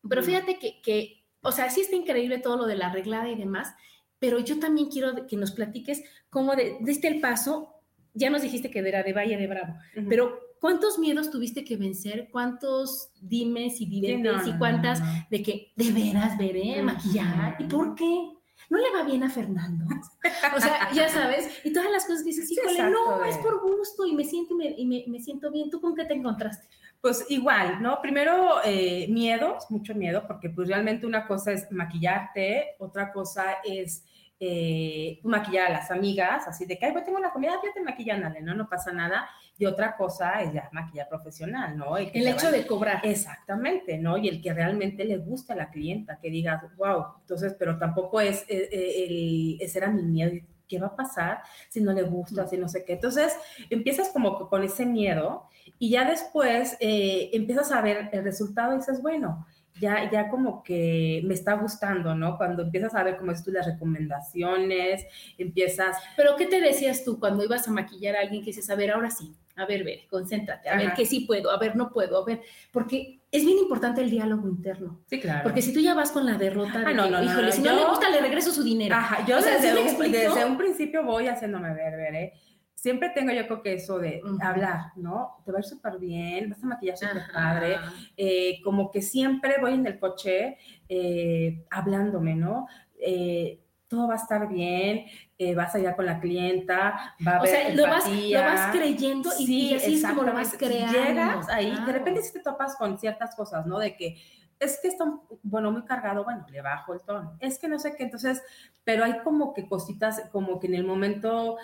[0.08, 3.36] Pero fíjate que, que, o sea, sí está increíble todo lo de la arreglada y
[3.36, 3.74] demás,
[4.20, 7.79] pero yo también quiero que nos platiques cómo de, este el paso
[8.14, 9.74] ya nos dijiste que era de Valle de Bravo,
[10.08, 12.28] pero ¿cuántos miedos tuviste que vencer?
[12.30, 17.56] ¿Cuántos dimes y diretes y cuántas de que de veras veré maquillar?
[17.58, 18.40] ¿Y por qué?
[18.70, 19.84] no le va bien a Fernando.
[20.56, 24.14] O sea, ya sabes, y todas las cosas dices, híjole, no, es por gusto y
[24.14, 25.70] me siento, y me, siento bien.
[25.70, 26.66] ¿Tú con qué te encontraste?
[27.00, 28.00] Pues igual, ¿no?
[28.00, 34.04] Primero, eh, miedos, mucho miedo, porque pues realmente una cosa es maquillarte, otra cosa es
[34.42, 37.82] eh, maquillar a las amigas, así de que, ay, pues tengo la comida, ya te
[37.82, 38.54] maquillan, dale, ¿no?
[38.54, 39.28] No pasa nada.
[39.58, 41.98] Y otra cosa es ya maquillar profesional, ¿no?
[41.98, 43.00] El, hecho de cobrar.
[43.04, 44.16] Exactamente, ¿no?
[44.16, 48.18] Y el que realmente le gusta a la clienta, que diga, wow, entonces, pero tampoco
[48.22, 50.32] es, eh, eh, el, ese era mi miedo,
[50.66, 52.94] ¿qué va a pasar si no le gusta, si no sé qué?
[52.94, 53.36] Entonces,
[53.68, 55.48] empiezas como con ese miedo
[55.78, 59.46] y ya después eh, empiezas a ver el resultado y dices, bueno,
[59.80, 62.36] ya, ya como que me está gustando, ¿no?
[62.36, 65.06] Cuando empiezas a ver como es tú las recomendaciones,
[65.38, 65.96] empiezas...
[66.16, 68.90] Pero ¿qué te decías tú cuando ibas a maquillar a alguien que dices, a ver,
[68.90, 72.22] ahora sí, a ver, ver, concéntrate, a ver que sí puedo, a ver, no puedo,
[72.22, 72.40] a ver,
[72.72, 75.00] porque es bien importante el diálogo interno.
[75.06, 75.42] Sí, claro.
[75.42, 77.84] Porque si tú ya vas con la derrota, ah, no, no, híjole, si no le
[77.84, 78.94] gusta, le regreso su dinero.
[78.94, 82.32] Ajá, yo desde, un, desde, un, principio voy haciéndome ver, ver, ¿eh?
[82.80, 85.42] Siempre tengo yo creo que eso de hablar, ¿no?
[85.44, 87.76] Te va a ir súper bien, vas a maquillar súper padre,
[88.16, 90.56] eh, como que siempre voy en el coche
[90.88, 92.66] eh, hablándome, ¿no?
[92.98, 95.04] Eh, todo va a estar bien,
[95.56, 99.30] vas allá con la clienta, va a haber O sea, lo vas, lo vas, creyendo
[99.38, 100.96] y, así es como lo vas creando.
[100.96, 103.80] Llegas ahí, de repente si te topas con ciertas cosas, ¿no?
[103.80, 104.16] De que
[104.60, 105.06] es que está,
[105.42, 107.36] bueno, muy cargado, bueno, le bajo el tono.
[107.40, 108.42] Es que no sé qué, entonces,
[108.84, 111.56] pero hay como que cositas, como que en el momento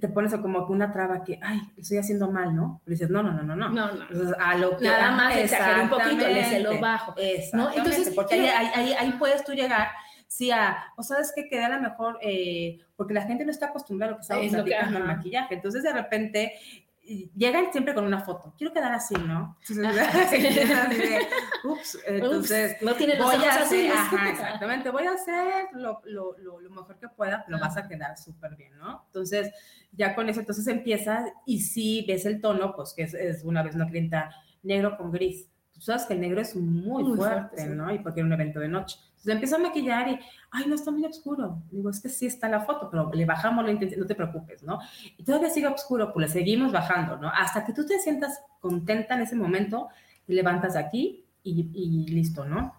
[0.00, 2.80] te pones como una traba que, ay, estoy haciendo mal, ¿no?
[2.84, 3.68] Pero dices, no, no, no, no, no.
[3.68, 4.02] No, no.
[4.02, 4.84] Entonces, a lo que...
[4.84, 7.14] Nada más exagerar un poquito, le se lo bajo.
[7.52, 7.72] ¿no?
[7.72, 9.88] Entonces, porque ahí, ahí, ahí, puedes tú llegar,
[10.26, 13.66] sí, a, o sabes que queda a lo mejor, eh, porque la gente no está
[13.66, 15.54] acostumbrada a lo que estamos platicando el maquillaje.
[15.54, 16.54] Entonces, de repente,
[17.04, 18.54] llegan siempre con una foto.
[18.56, 19.58] Quiero quedar así, ¿no?
[21.64, 26.70] Ups, entonces no tiene voy a hacer, ajá, exactamente, voy a hacer lo, lo, lo,
[26.70, 29.04] mejor que pueda, lo vas a quedar súper bien, ¿no?
[29.06, 29.52] Entonces,
[29.92, 33.62] ya con eso, entonces empiezas y si ves el tono, pues que es, es una
[33.62, 34.30] vez una clienta
[34.62, 35.48] negro con gris.
[35.72, 37.92] Tú sabes que el negro es muy, fuerte, ¿no?
[37.92, 38.98] Y porque era un evento de noche.
[39.24, 40.18] Entonces empiezo a maquillar y,
[40.50, 41.62] ay, no está muy oscuro.
[41.70, 44.62] Digo, es que sí está la foto, pero le bajamos la intensidad, no te preocupes,
[44.62, 44.78] ¿no?
[45.16, 47.28] Y todavía sigue oscuro, pues le seguimos bajando, ¿no?
[47.28, 49.88] Hasta que tú te sientas contenta en ese momento,
[50.26, 52.74] te levantas aquí y, y listo, ¿no?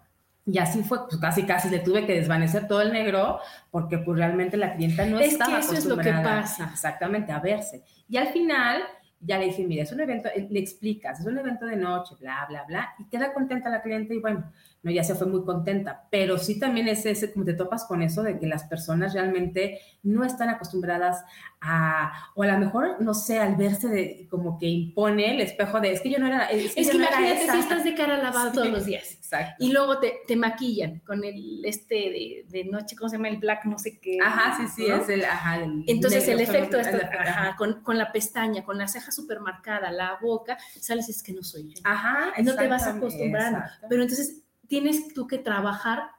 [0.46, 3.40] Y así fue, pues casi casi le tuve que desvanecer todo el negro
[3.72, 6.70] porque pues realmente la clienta no es estaba que eso es lo que pasa.
[6.72, 7.82] Exactamente, a verse.
[8.08, 8.82] Y al final
[9.20, 12.46] ya le dije, mira, es un evento, le explicas, es un evento de noche, bla,
[12.48, 14.52] bla, bla, y queda contenta la cliente y bueno,
[14.86, 18.02] no, ya se fue muy contenta, pero sí también es ese, como te topas con
[18.02, 21.24] eso de que las personas realmente no están acostumbradas
[21.60, 25.80] a, o a lo mejor, no sé, al verse de, como que impone el espejo
[25.80, 28.16] de, es que yo no era, es que, es que imagínate si estás de cara
[28.18, 29.14] lavada todos los días.
[29.14, 29.56] Exacto.
[29.58, 33.26] Y luego te, te maquillan con el, este de, de, noche, ¿cómo se llama?
[33.28, 34.18] El black, no sé qué.
[34.24, 35.64] Ajá, sí, sí, es el, ajá.
[35.88, 40.16] Entonces el efecto, es ajá, con, con, la pestaña, con la ceja súper marcada, la
[40.22, 41.80] boca, sales, es que no soy yo.
[41.82, 43.58] Ajá, No te vas acostumbrando.
[43.88, 46.10] Pero entonces tienes tú que trabajar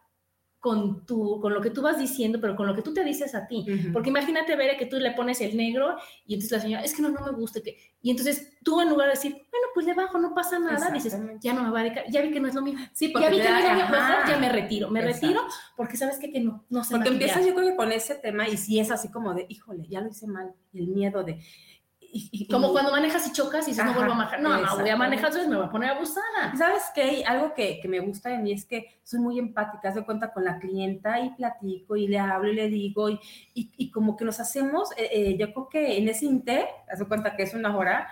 [0.60, 3.36] con, tu, con lo que tú vas diciendo, pero con lo que tú te dices
[3.36, 3.66] a ti.
[3.94, 7.02] Porque imagínate, ver que tú le pones el negro y entonces la señora, es que
[7.02, 7.62] no, no me gusta.
[7.62, 7.78] Que...
[8.02, 11.18] Y entonces tú en lugar de decir, bueno, pues le bajo, no pasa nada, dices,
[11.40, 12.86] ya no me va a dedicar, ya vi que no es lo mismo.
[12.92, 13.96] Sí, ya vi que no es lo mismo,
[14.28, 15.42] ya me retiro, me retiro
[15.76, 16.96] porque sabes que, que no, no sé.
[16.96, 19.88] Porque empiezas yo creo que con ese tema y si es así como de, híjole,
[19.88, 21.40] ya lo hice mal, el miedo de
[22.50, 24.42] como cuando manejas y chocas y dices, no vuelvo a manejar.
[24.42, 26.56] No, no, voy a manejar, entonces me voy a poner abusada.
[26.58, 27.24] ¿Sabes qué?
[27.26, 30.44] Algo que, que, me gusta de mí es que soy muy empática, se cuenta con
[30.44, 33.20] la clienta y platico y le hablo y le digo y,
[33.54, 37.06] y, y como que nos hacemos, eh, eh, yo creo que en ese inter, hace
[37.06, 38.08] cuenta que es una hora,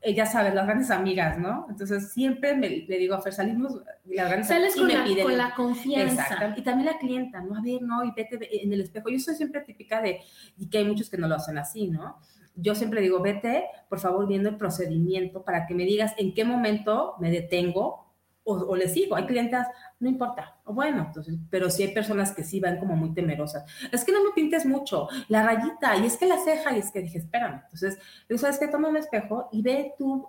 [0.00, 1.66] eh, ya sabes, las grandes amigas, ¿no?
[1.68, 5.24] Entonces siempre me, le digo a Fer, salimos las grandes Sales y con, la, piden,
[5.24, 6.22] con la confianza.
[6.22, 6.60] Exacto.
[6.60, 7.56] Y también la clienta, ¿no?
[7.56, 9.08] A ver, no, y vete en el espejo.
[9.08, 10.20] Yo soy siempre típica de,
[10.56, 12.16] y que hay muchos que no lo hacen así, ¿no?
[12.60, 16.44] Yo siempre digo, vete, por favor, viendo el procedimiento para que me digas en qué
[16.44, 18.06] momento me detengo
[18.50, 19.14] o, le sigo.
[19.14, 19.60] Hay clientes,
[20.00, 23.64] no importa, o bueno, entonces, pero sí hay personas que sí van como muy temerosas.
[23.92, 26.90] Es que no me pintes mucho, la rayita, y es que la ceja, y es
[26.90, 27.60] que dije, espérame.
[27.64, 27.98] Entonces,
[28.36, 28.68] ¿sabes qué?
[28.68, 30.28] Toma un espejo y ve tú,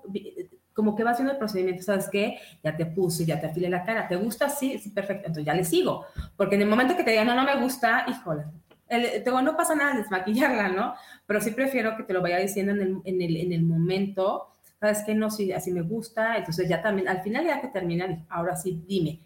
[0.73, 2.39] como que vas haciendo el procedimiento, ¿sabes qué?
[2.61, 4.49] Ya te puse, ya te afilé la cara, ¿te gusta?
[4.49, 6.05] Sí, sí, perfecto, entonces ya le sigo.
[6.36, 8.43] Porque en el momento que te digan, no, no me gusta, híjole,
[8.89, 10.93] el, no pasa nada desmaquillarla, ¿no?
[11.25, 14.55] Pero sí prefiero que te lo vaya diciendo en el, en el, en el momento,
[14.79, 15.15] ¿sabes qué?
[15.15, 18.83] No, si así me gusta, entonces ya también, al final ya que termina, ahora sí,
[18.87, 19.19] dime,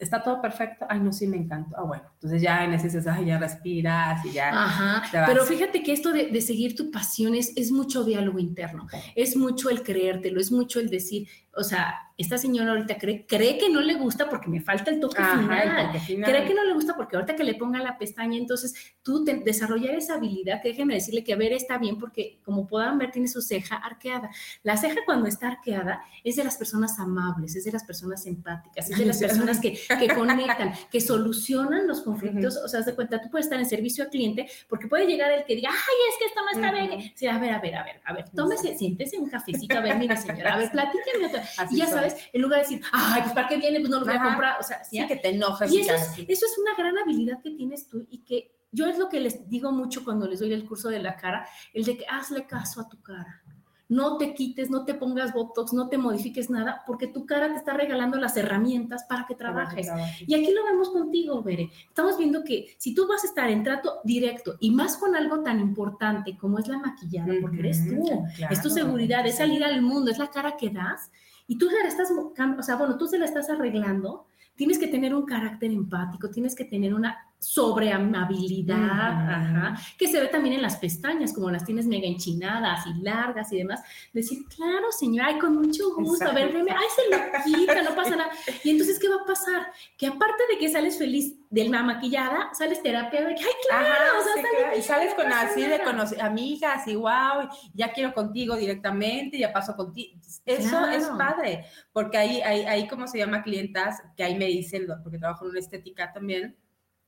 [0.00, 0.86] está todo perfecto.
[0.88, 1.76] Ay, no, sí, me encantó.
[1.78, 4.48] Ah, bueno, entonces ya en ese ay, ya respiras y ya.
[4.50, 5.02] Ajá.
[5.26, 9.68] Pero fíjate que esto de, seguir tu pasión es, es, mucho diálogo interno, es mucho
[9.70, 13.80] el creértelo, es mucho el decir, o sea, esta señora ahorita cree, cree que no
[13.80, 15.90] le gusta porque me falta el toque, final.
[16.04, 19.36] Cree que no le gusta porque ahorita que le ponga la pestaña, entonces tú te,
[19.36, 23.10] desarrollar esa habilidad, que déjenme decirle que a ver está bien porque como puedan ver
[23.10, 24.30] tiene su ceja arqueada.
[24.62, 28.90] La ceja cuando está arqueada es de las personas amables, es de las personas empáticas,
[28.90, 32.58] es de las personas que, que conectan, que solucionan los conflictos.
[32.58, 35.32] O sea, haz de cuenta, tú puedes estar en servicio al cliente porque puede llegar
[35.32, 37.12] el que diga, ay, es que esto no está bien.
[37.14, 39.96] Sí, a ver, a ver, a ver, a ver, tómese, siéntese un cafecito, a ver,
[39.96, 41.40] mire señora, a ver, platíqueme otra
[41.70, 44.06] y ya sabes, en lugar de decir, ay, pues para qué viene, pues no lo
[44.06, 45.72] voy a comprar, o sea, sí, que te enojas.
[45.72, 48.98] Y eso es, eso es una gran habilidad que tienes tú y que yo es
[48.98, 51.96] lo que les digo mucho cuando les doy el curso de la cara, el de
[51.96, 53.42] que hazle caso a tu cara.
[53.88, 57.56] No te quites, no te pongas botox, no te modifiques nada, porque tu cara te
[57.56, 59.88] está regalando las herramientas para que trabajes.
[60.24, 61.70] Y aquí lo vemos contigo, Bere.
[61.88, 65.42] Estamos viendo que si tú vas a estar en trato directo y más con algo
[65.42, 69.82] tan importante como es la maquillada, porque eres tú, es tu seguridad, es salir al
[69.82, 71.10] mundo, es la cara que das,
[71.50, 74.86] y tú se la estás, o sea, bueno, tú se la estás arreglando, tienes que
[74.86, 80.62] tener un carácter empático, tienes que tener una sobre amabilidad, que se ve también en
[80.62, 83.82] las pestañas, como las tienes mega enchinadas y largas y demás.
[84.12, 88.14] Decir, claro, señor, ay, con mucho gusto, a ver, ay, se lo quita, no pasa
[88.14, 88.30] nada.
[88.62, 89.72] Y entonces, ¿qué va a pasar?
[89.96, 94.18] Que aparte de que sales feliz de la maquillada, sales terapia de que, ay, claro,
[94.18, 95.80] o sea, y sales con así de
[96.20, 100.20] amigas y wow, ya quiero contigo directamente, ya paso contigo.
[100.44, 104.86] Eso es padre, porque ahí, ahí, ahí, como se llama clientas, que ahí me dicen,
[105.02, 106.56] porque trabajo en una estética también,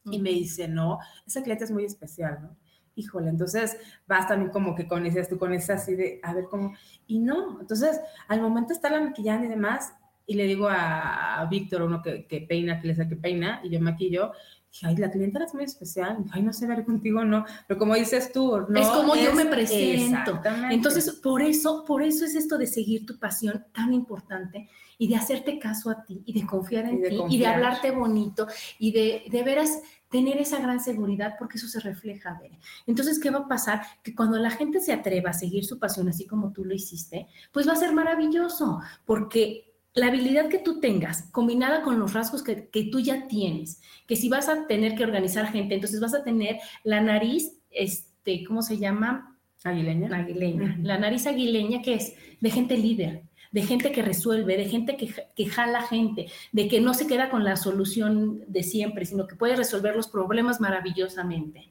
[0.05, 2.57] y me dice, no, esa cliente es muy especial, ¿no?
[2.95, 3.77] Híjole, entonces
[4.07, 6.75] vas también como que con ese, tú con esa así de, a ver cómo,
[7.07, 9.95] y no, entonces al momento está la maquillando y demás,
[10.27, 13.71] y le digo a, Víctor, uno que, que, peina, que le saque que peina, y
[13.71, 14.33] yo maquillo,
[14.71, 17.95] dije, ay, la clienta es muy especial, ay, no sé ver contigo, no, pero como
[17.95, 18.81] dices tú, no.
[18.81, 20.41] Es como yo me presento.
[20.71, 24.69] Entonces, por eso, por eso es esto de seguir tu pasión tan importante
[25.03, 28.47] y de hacerte caso a ti y de confiar en ti y de hablarte bonito
[28.79, 32.53] y de, de veras tener esa gran seguridad porque eso se refleja, ver.
[32.87, 33.83] Entonces, ¿qué va a pasar?
[34.05, 37.27] Que cuando la gente se atreva a seguir su pasión así como tú lo hiciste,
[37.51, 42.45] pues va a ser maravilloso porque la habilidad que tú tengas, combinada con los rasgos
[42.45, 46.15] que, que, tú ya tienes, que si vas a tener que organizar gente, entonces vas
[46.15, 49.37] a tener la nariz, este, ¿cómo se llama?
[49.65, 50.17] Aguileña.
[50.17, 50.79] Aguileña.
[50.83, 55.15] La nariz aguileña que es de gente líder, de gente que resuelve, de gente que,
[55.37, 59.37] que jala gente, de que no se queda con la solución de siempre, sino que
[59.37, 61.71] puede resolver los problemas maravillosamente.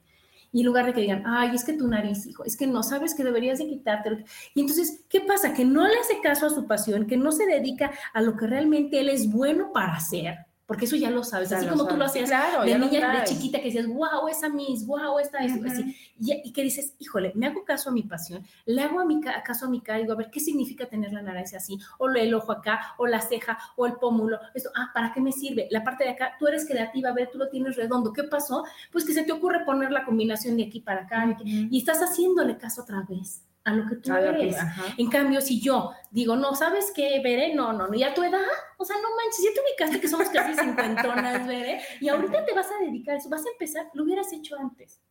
[0.54, 2.84] Y en lugar de que digan, ay, es que tu nariz, hijo, es que no
[2.84, 4.26] sabes que deberías de quitarte.
[4.54, 5.54] Y entonces, ¿qué pasa?
[5.54, 8.48] Que no le hace caso a su pasión, que no se dedica a lo que
[8.48, 12.05] realmente él es bueno para hacer porque eso ya lo sabes, así como tú lo
[12.05, 16.53] hacías de niña, de chiquita, que decías, wow, esa Miss, wow, esta, es así, y,
[16.53, 19.69] que dices, híjole, me hago caso a mi pasión, le hago a mi, caso a
[19.69, 21.78] mi cara, digo, a ver, ¿qué significa tener la nariz así?
[21.97, 25.34] O el ojo acá, o la ceja, o el pómulo, esto, ah, ¿para qué me
[25.34, 25.67] sirve?
[25.72, 28.63] La parte de acá, tú eres creativa, a ver, tú lo tienes redondo, ¿qué pasó?
[28.93, 32.43] Pues que se te ocurre poner la combinación de aquí para acá, y estás haciendo
[32.57, 34.57] caso otra vez a lo que tú eres.
[34.97, 37.53] en cambio, si yo digo, no, ¿sabes qué, Veré?
[37.53, 38.41] No, no, no, y a tu edad,
[38.78, 42.53] o sea, no manches, ya te ubicaste que somos casi cincuentonas, Veré, y ahorita te
[42.53, 45.01] vas a dedicar a eso, vas a empezar, lo hubieras hecho antes.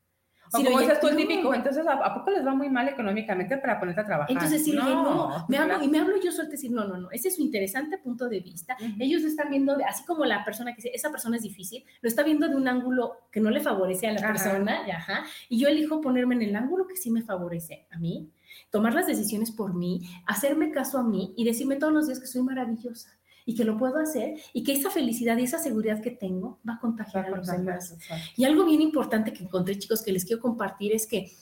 [0.53, 4.01] Si como dices tú típico, entonces ¿a, poco les va muy mal económicamente para ponerte
[4.01, 4.33] a trabajar?
[4.33, 7.11] Entonces sí, no, no, me hablo, y me hablo yo suelto decir, no, no, no,
[7.13, 8.77] ese es su interesante punto de vista.
[8.99, 12.25] Ellos están viendo, así como la persona que dice, esa persona es difícil, lo está
[12.25, 15.69] viendo de un ángulo que no le favorece a la persona, y, ajá, y yo
[15.69, 18.29] elijo ponerme en el ángulo que sí me favorece a mí
[18.71, 22.27] tomar las decisiones por mí, hacerme caso a mí y decirme todos los días que
[22.27, 26.11] soy maravillosa y que lo puedo hacer y que esa felicidad y esa seguridad que
[26.11, 27.97] tengo va a contagiar a los demás.
[28.37, 31.33] Y algo bien importante que encontré, chicos, que les quiero compartir es que,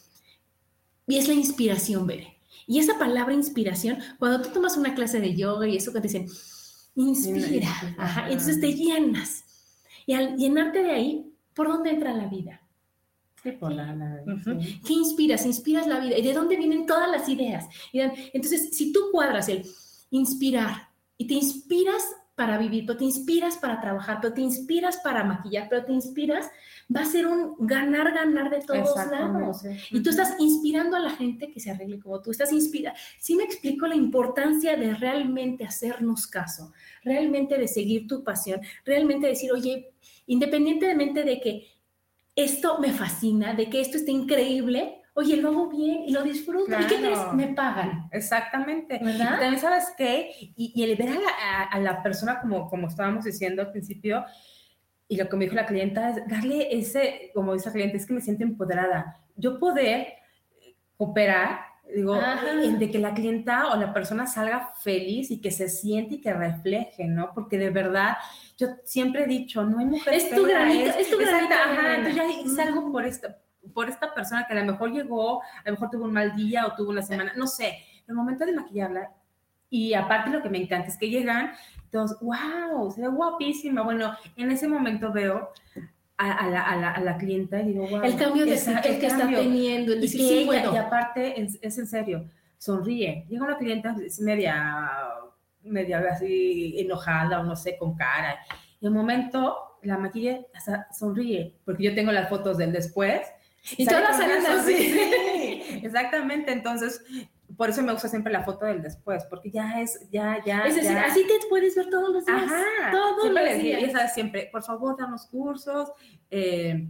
[1.06, 2.38] y es la inspiración, Bere.
[2.66, 6.08] Y esa palabra inspiración, cuando tú tomas una clase de yoga y eso que te
[6.08, 6.26] dicen,
[6.94, 7.68] inspira,
[8.28, 9.44] entonces te llenas.
[10.06, 12.57] Y al llenarte de ahí, ¿por dónde entra la vida?
[13.42, 15.46] ¿Qué inspiras?
[15.46, 16.18] Inspiras la vida.
[16.18, 17.66] ¿Y de dónde vienen todas las ideas?
[17.92, 19.64] Entonces, si tú cuadras el
[20.10, 22.02] inspirar y te inspiras
[22.34, 26.48] para vivir, pero te inspiras para trabajar, pero te inspiras para maquillar, pero te inspiras,
[26.94, 29.64] va a ser un ganar, ganar de todos lados.
[29.90, 32.96] Y tú estás inspirando a la gente que se arregle como tú, estás inspirando.
[33.18, 36.72] Sí me explico la importancia de realmente hacernos caso,
[37.02, 39.90] realmente de seguir tu pasión, realmente decir, oye,
[40.28, 41.66] independientemente de que
[42.38, 46.70] esto me fascina, de que esto está increíble, oye, lo hago bien y lo disfruto.
[46.70, 47.18] ¿Y qué crees?
[47.34, 48.08] Me pagan.
[48.12, 49.00] Exactamente.
[49.02, 49.40] ¿Verdad?
[49.40, 51.18] También sabes qué, y, el ver
[51.70, 54.24] a la, persona como, como estábamos diciendo al principio,
[55.08, 58.06] Y lo que me dijo la clienta es darle ese, como dice la cliente, es
[58.06, 59.16] que me siento empoderada.
[59.34, 60.14] Yo poder
[60.96, 61.60] operar,
[61.94, 62.14] digo,
[62.78, 66.32] de que la clienta o la persona salga feliz y que se siente y que
[66.32, 67.32] refleje, ¿no?
[67.34, 68.16] Porque de verdad,
[68.56, 71.54] yo siempre he dicho, no hay mujer Es tu granito, es, tu granito.
[71.54, 73.38] Ajá, entonces ya salgo por esta,
[73.72, 76.66] por esta persona que a lo mejor llegó, a lo mejor tuvo un mal día
[76.66, 79.12] o tuvo una semana, no sé, el momento de maquillarla,
[79.70, 81.52] y aparte lo que me encanta es que llegan
[81.90, 83.82] todos, wow, se ve guapísima.
[83.82, 85.50] Bueno, en ese momento veo
[86.18, 88.02] a, la, a, la, clienta y digo, wow.
[88.02, 92.28] El cambio de el, que está teniendo, el decir, sí, y aparte, es, en serio,
[92.56, 93.24] sonríe.
[93.28, 94.90] Llega una clienta, es media,
[95.62, 98.36] media así enojada o no sé, con cara.
[98.80, 103.22] Y un momento la maquilla hasta sonríe, porque yo tengo las fotos del después.
[103.76, 105.80] Y todas salen así.
[105.84, 106.50] exactamente.
[106.50, 107.00] Entonces,
[107.58, 110.60] por eso me gusta siempre la foto del después, porque ya es, ya, ya.
[110.60, 112.40] Es decir, así te puedes ver todos los días.
[112.40, 112.92] Ajá.
[112.92, 113.82] Todos siempre los días.
[113.82, 115.90] Ya sabes, siempre, por favor, danos cursos.
[116.30, 116.88] Eh,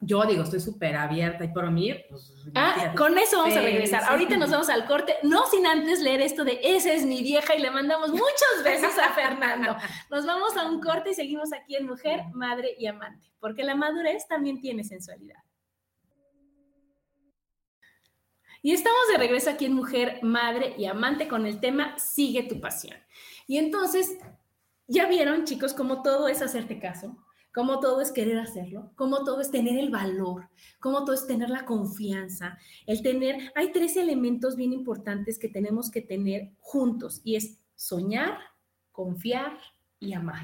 [0.00, 4.02] yo digo, estoy súper abierta y por mí, pues, Ah, con eso vamos a regresar.
[4.04, 7.54] Ahorita nos vamos al corte, no sin antes leer esto de esa es mi vieja
[7.54, 9.78] y le mandamos muchos besos a Fernando.
[10.10, 13.74] Nos vamos a un corte y seguimos aquí en Mujer, Madre y Amante, porque la
[13.74, 15.40] madurez también tiene sensualidad.
[18.66, 22.60] Y estamos de regreso aquí en Mujer, Madre y Amante con el tema Sigue tu
[22.60, 22.96] pasión.
[23.46, 24.18] Y entonces,
[24.88, 27.16] ya vieron, chicos, cómo todo es hacerte caso,
[27.54, 30.48] cómo todo es querer hacerlo, cómo todo es tener el valor,
[30.80, 32.58] cómo todo es tener la confianza,
[32.88, 38.36] el tener, hay tres elementos bien importantes que tenemos que tener juntos y es soñar,
[38.90, 39.60] confiar
[40.00, 40.42] y amar.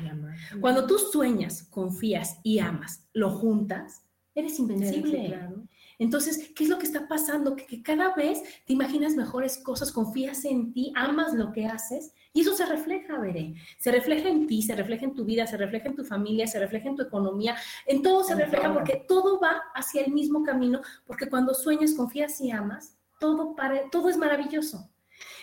[0.61, 4.05] Cuando tú sueñas, confías y amas, lo juntas,
[4.35, 5.26] eres invencible.
[5.26, 5.62] claro.
[5.99, 7.55] Entonces, ¿qué es lo que está pasando?
[7.55, 12.41] Que, cada vez te imaginas mejores cosas, confías en ti, amas lo que haces y
[12.41, 13.55] eso se refleja, Veré.
[13.78, 16.59] Se refleja en ti, se refleja en tu vida, se refleja en tu familia, se
[16.59, 17.57] refleja en tu economía,
[17.87, 22.41] en todo se refleja porque todo va hacia el mismo camino, porque cuando sueñas, confías
[22.41, 24.91] y amas, todo, para, todo es maravilloso.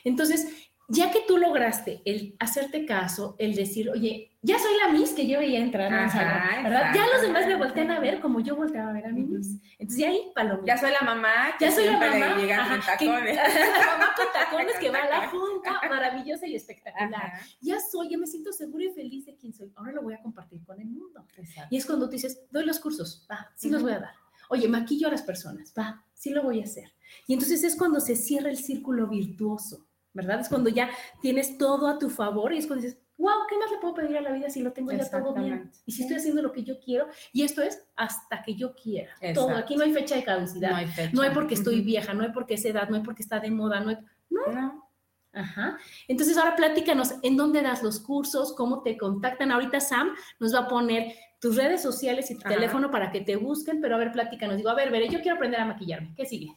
[0.04, 5.12] Entonces, ya que tú lograste el hacerte caso, el decir, oye, ya soy la Miss
[5.12, 6.92] que yo veía entrar en salón, ¿verdad?
[6.96, 9.58] Ya los demás me voltean a ver como yo volteaba a ver a mi Miss.
[9.78, 10.66] Entonces, ya ahí, palomita.
[10.66, 13.36] Ya soy la mamá que ya soy la mamá, con tacones.
[13.80, 17.34] la mamá con tacones que va a la junta, maravillosa y espectacular.
[17.62, 19.72] Ya soy, ya me siento segura y feliz de quién soy.
[19.76, 21.24] Ahora lo voy a compartir con el mundo.
[21.70, 24.14] Y es cuando tú dices, doy los cursos, va, sí los voy a dar.
[24.50, 26.92] Oye, maquillo a las personas, va, sí lo voy a hacer.
[27.28, 30.40] Y entonces es cuando se cierra el círculo virtuoso ¿verdad?
[30.40, 30.90] Es cuando ya
[31.22, 34.18] tienes todo a tu favor y es cuando dices, wow, ¿qué más le puedo pedir
[34.18, 35.70] a la vida si lo tengo ya todo bien?
[35.86, 39.12] Y si estoy haciendo lo que yo quiero, y esto es hasta que yo quiera.
[39.34, 40.72] Todo, aquí no hay fecha de caducidad.
[40.72, 41.12] No hay, fecha.
[41.14, 43.52] no hay porque estoy vieja, no hay porque es edad, no hay porque está de
[43.52, 43.98] moda, no hay...
[44.30, 44.90] No.
[45.32, 45.78] Ajá.
[46.08, 48.54] Entonces ahora platícanos, ¿en dónde das los cursos?
[48.54, 49.52] ¿Cómo te contactan?
[49.52, 53.36] Ahorita Sam nos va a poner tus redes sociales y tu teléfono para que te
[53.36, 54.58] busquen, pero a ver, platícanos.
[54.58, 56.14] Digo, a ver, veré, yo quiero aprender a maquillarme.
[56.16, 56.56] ¿Qué sigue?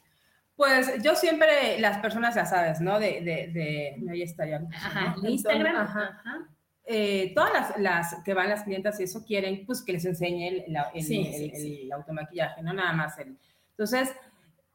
[0.62, 3.00] Pues yo siempre, las personas ya sabes, ¿no?
[3.00, 4.62] De, de, de ahí está ya.
[4.72, 5.74] Ajá, Instagram.
[5.74, 6.20] Ajá.
[6.84, 10.46] Eh, todas las, las, que van las clientas y eso quieren, pues que les enseñe
[10.46, 13.36] el, el, el automaquillaje, no nada más el.
[13.70, 14.14] Entonces,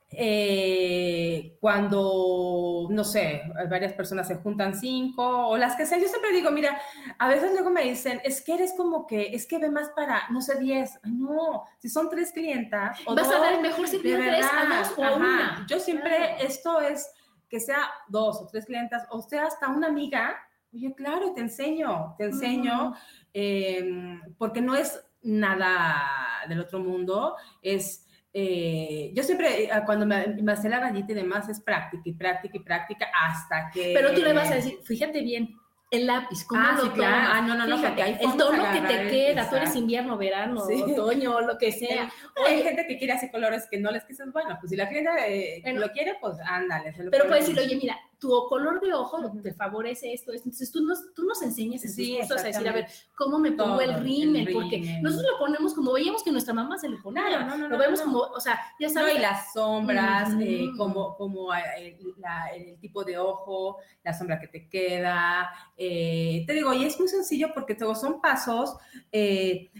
[0.10, 6.32] eh, cuando, no sé, varias personas se juntan cinco o las que sea, yo siempre
[6.32, 6.80] digo, mira,
[7.20, 10.30] a veces luego me dicen, es que eres como que, es que ve más para,
[10.30, 10.97] no sé, diez.
[11.03, 12.99] No, si son tres clientas.
[13.05, 15.66] O Vas a dar el mejor servicio tres a dos o una.
[15.70, 17.12] Yo siempre, esto es
[17.49, 20.38] que sea dos o tres clientas, o sea, hasta una amiga.
[20.74, 22.93] Oye, claro, te enseño, te enseño,
[23.34, 30.28] em, porque no es nada del otro mundo, es eh, yo siempre, eh, cuando me,
[30.28, 33.93] me hace la rayita y demás, es práctica y práctica y práctica hasta que...
[33.93, 35.55] Pero tú le vas a decir, fíjate bien,
[35.89, 37.30] el lápiz, ¿cómo ah, lo sí, claro.
[37.34, 40.61] Ah, no, no, no, porque hay El tono que te queda, tú eres invierno, verano,
[40.63, 42.11] otoño, lo que sea.
[42.45, 45.09] hay gente que quiere hacer colores que no les quises, bueno, pues si la gente
[45.63, 46.93] eh, lo quiere, pues ándale.
[47.09, 51.13] pero puedes decir, oye, mira, tu color de ojo te favorece esto, Entonces tú nos,
[51.13, 54.49] tú nos enseñas en sí, a decir, a ver, ¿cómo me pongo el rímel?
[54.51, 57.43] Porque nosotros lo ponemos como veíamos que nuestra mamá se le ponía.
[57.45, 59.15] No, no, lo vemos como, o sea, ya sabes.
[59.15, 61.97] y las sombras, eh, como, como eh,
[62.55, 65.49] el, tipo de ojo, la sombra que te queda.
[65.78, 68.76] Eh, te digo, y es muy sencillo porque te son pasos,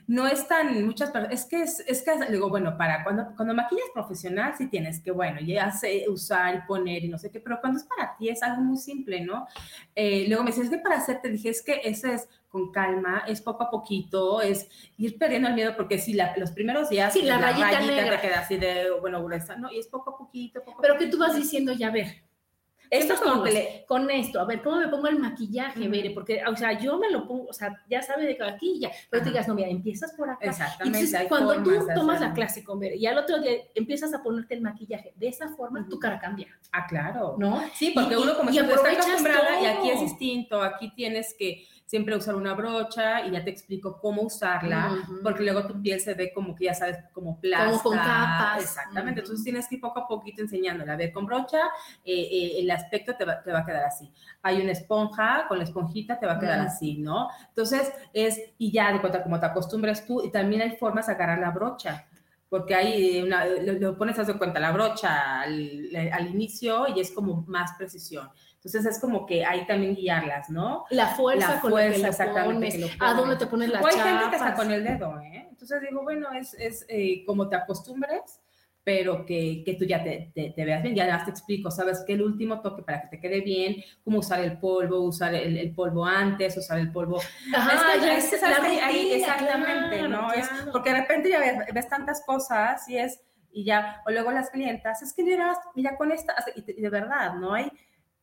[0.08, 3.88] no es tan muchas es que es, es que digo, bueno, para cuando, cuando maquillas
[3.94, 7.60] profesional sí tienes que, bueno, ya sé usar y poner y no sé qué, pero
[7.60, 9.48] cuando es para ti es algo muy simple, ¿no?
[9.96, 13.42] Eh, luego me decías, que para hacerte, dije, es que eso es con calma, es
[13.42, 14.68] poco a poquito, es
[14.98, 18.22] ir perdiendo el miedo, porque si los primeros días, sí, la, rayita, negra.
[18.22, 19.72] te queda así de, bueno, gruesa, ¿no?
[19.72, 22.27] Y es poco a poquito, poco Pero a que tú vas diciendo, ya ver,
[22.90, 23.44] Esto es como
[23.88, 26.12] con esto, a ver, ¿cómo me pongo el maquillaje, Bere?
[26.12, 29.24] Porque, o sea, yo me lo pongo, o sea, ya sabe de aquí ya, pero
[29.24, 30.46] te digas, no, mira, empiezas por acá.
[30.46, 31.00] Exactamente.
[31.00, 34.62] Entonces, cuando tú tomas la clase con y al otro día empiezas a ponerte el
[34.62, 36.48] maquillaje de esa forma, tu cara cambia.
[36.72, 37.36] Ah, claro.
[37.38, 37.62] ¿No?
[37.74, 42.18] Sí, porque uno como y, está acostumbrada y aquí es distinto, aquí tienes que siempre
[42.18, 46.34] usar una brocha y ya te explico cómo usarla, porque luego tu piel se ve
[46.34, 47.66] como que ya sabes, como plasta.
[47.66, 48.62] Como con capas.
[48.62, 50.94] Exactamente, entonces tienes que ir poco a poquito enseñándola.
[50.94, 51.60] A ver, con brocha
[52.04, 54.12] eh, eh, el aspecto te va, te va, a quedar así.
[54.42, 57.30] Hay una esponja, con la esponjita te va a quedar así, ¿no?
[57.48, 61.14] Entonces es, y ya de cuenta como te acostumbras tú, y también hay formas de
[61.14, 62.06] agarrar la brocha
[62.50, 67.44] porque una, lo, pones, haz de cuenta, la brocha al, al, inicio y es como
[67.48, 68.30] más precisión.
[68.68, 70.84] Entonces es como que hay también guiarlas, ¿no?
[70.90, 72.92] La fuerza, la fuerza exactamente.
[73.00, 75.48] a dónde te pones la O hay gente que está con el dedo, ¿eh?
[75.50, 78.42] Entonces digo, bueno, es, es eh, como te acostumbres,
[78.84, 80.96] pero que, que tú ya te, te, veas bien.
[80.96, 82.04] Ya te explico, ¿sabes?
[82.06, 85.58] Que el último toque para que te quede bien, cómo usar el polvo, usar el,
[85.58, 87.22] el polvo antes, usar el polvo.
[87.56, 90.34] Ajá, es ya es, ahí, exactamente, ¿no?
[90.34, 93.22] Es, porque de repente ya ves, ves tantas cosas y es
[93.58, 97.34] y ya, o luego las clientas, es que mira, mira con esta, y, de verdad,
[97.36, 97.54] ¿no?
[97.54, 97.72] Hay,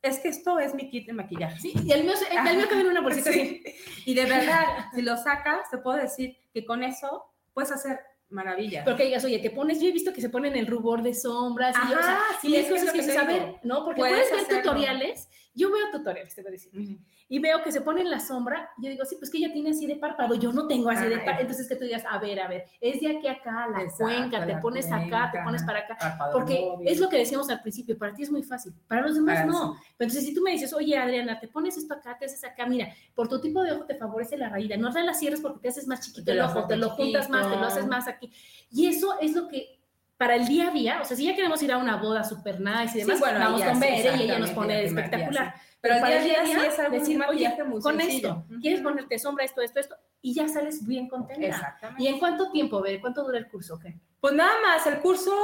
[0.05, 1.59] es que esto es mi kit de maquillaje.
[1.59, 3.63] Sí, y el mío, el mío en una bolsita sí.
[4.05, 7.25] Y de verdad, si lo sacas, te puedo decir que con eso
[7.55, 8.85] puedes hacer maravillas.
[8.85, 11.75] Porque digas, oye, te pones, yo he visto que se ponen el rubor de sombras.
[11.77, 13.85] y, o sea, sí, es cosas que, que saber, ¿no?
[13.85, 16.99] Porque puedes, puedes ver tutoriales, yo veo tutoriales, te voy a decir
[17.29, 19.71] y veo que se pone en la sombra, yo digo, sí, pues que ella tiene
[19.71, 21.41] así de párpado, yo no tengo así de párpado.
[21.41, 24.45] Entonces que tú digas, a ver, a ver, es de aquí a acá, la cuenca,
[24.47, 26.19] te pones acá, te pones para acá.
[26.33, 29.47] Porque es lo que decíamos al principio, para ti es muy fácil, para los demás
[29.47, 29.77] no.
[29.99, 32.89] Entonces, si tú me dices, oye, Adriana, te pones esto acá, te haces acá, mira,
[33.15, 35.87] por tu tipo de ojo te favorece la raída, no la cierres porque te haces
[35.87, 38.31] más chiquito el ojo, te lo juntas más, te lo haces más aquí.
[38.71, 39.84] Y eso es lo que
[40.25, 42.59] para el día a día, o sea, si ya queremos ir a una boda super
[42.59, 45.55] nice y demás, vamos con Bere y ella nos pone espectacular.
[45.83, 48.81] Pero, para el día a día, sí es algo decir, oye, muy con esto, quieres
[48.81, 51.47] ponerte sombra, esto, esto, esto, y ya sales bien contenta.
[51.47, 52.03] Exactamente.
[52.03, 53.03] ¿Y en cuánto tiempo, Bere?
[53.03, 53.79] ¿Cuánto dura el curso?
[53.79, 53.99] ¿qué?
[54.19, 55.37] Pues nada más, el curso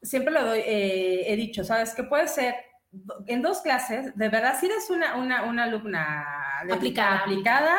[0.00, 1.92] siempre lo doy, eh, he dicho, ¿sabes?
[1.92, 2.54] Que puede ser
[3.26, 7.76] en dos clases, de verdad, si eres una, una, una alumna aplicada, aplicada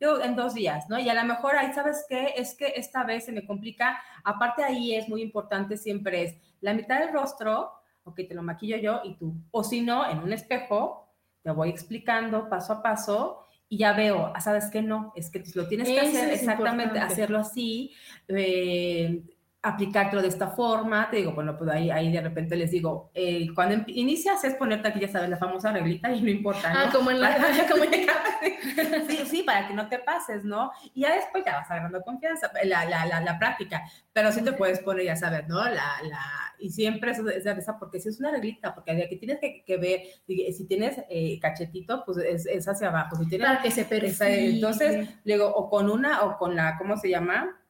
[0.00, 0.98] yo, en dos días, ¿no?
[0.98, 2.34] Y a lo mejor ahí, ¿sabes qué?
[2.36, 6.74] Es que esta vez se me complica, aparte ahí es muy importante siempre es la
[6.74, 7.72] mitad del rostro,
[8.04, 11.08] ok, te lo maquillo yo y tú, o si no, en un espejo,
[11.42, 14.82] te voy explicando paso a paso y ya veo, ah, ¿sabes qué?
[14.82, 17.92] No, es que lo tienes que hacer exactamente, hacerlo así.
[18.28, 19.22] Eh,
[19.66, 23.48] aplicártelo de esta forma, te digo, bueno, pues ahí, ahí de repente les digo, eh,
[23.52, 26.78] cuando inicias es ponerte aquí, ya sabes, la famosa reglita y no importa, ¿no?
[26.78, 27.36] Ah, como en la...
[27.70, 27.82] como
[29.08, 30.70] sí, sí, para que no te pases, ¿no?
[30.94, 34.52] Y ya después ya vas agarrando confianza, la, la, la, la práctica, pero sí te
[34.52, 35.64] puedes poner, ya sabes, ¿no?
[35.64, 39.16] La, la, y siempre es de esa, porque si es una reglita, porque de aquí
[39.16, 43.48] tienes que, que ver, si tienes eh, cachetito, pues es, es, hacia abajo, si tienes...
[43.48, 44.50] Para que se perfile.
[44.50, 47.60] Entonces, luego, o con una, o con la, ¿cómo se llama?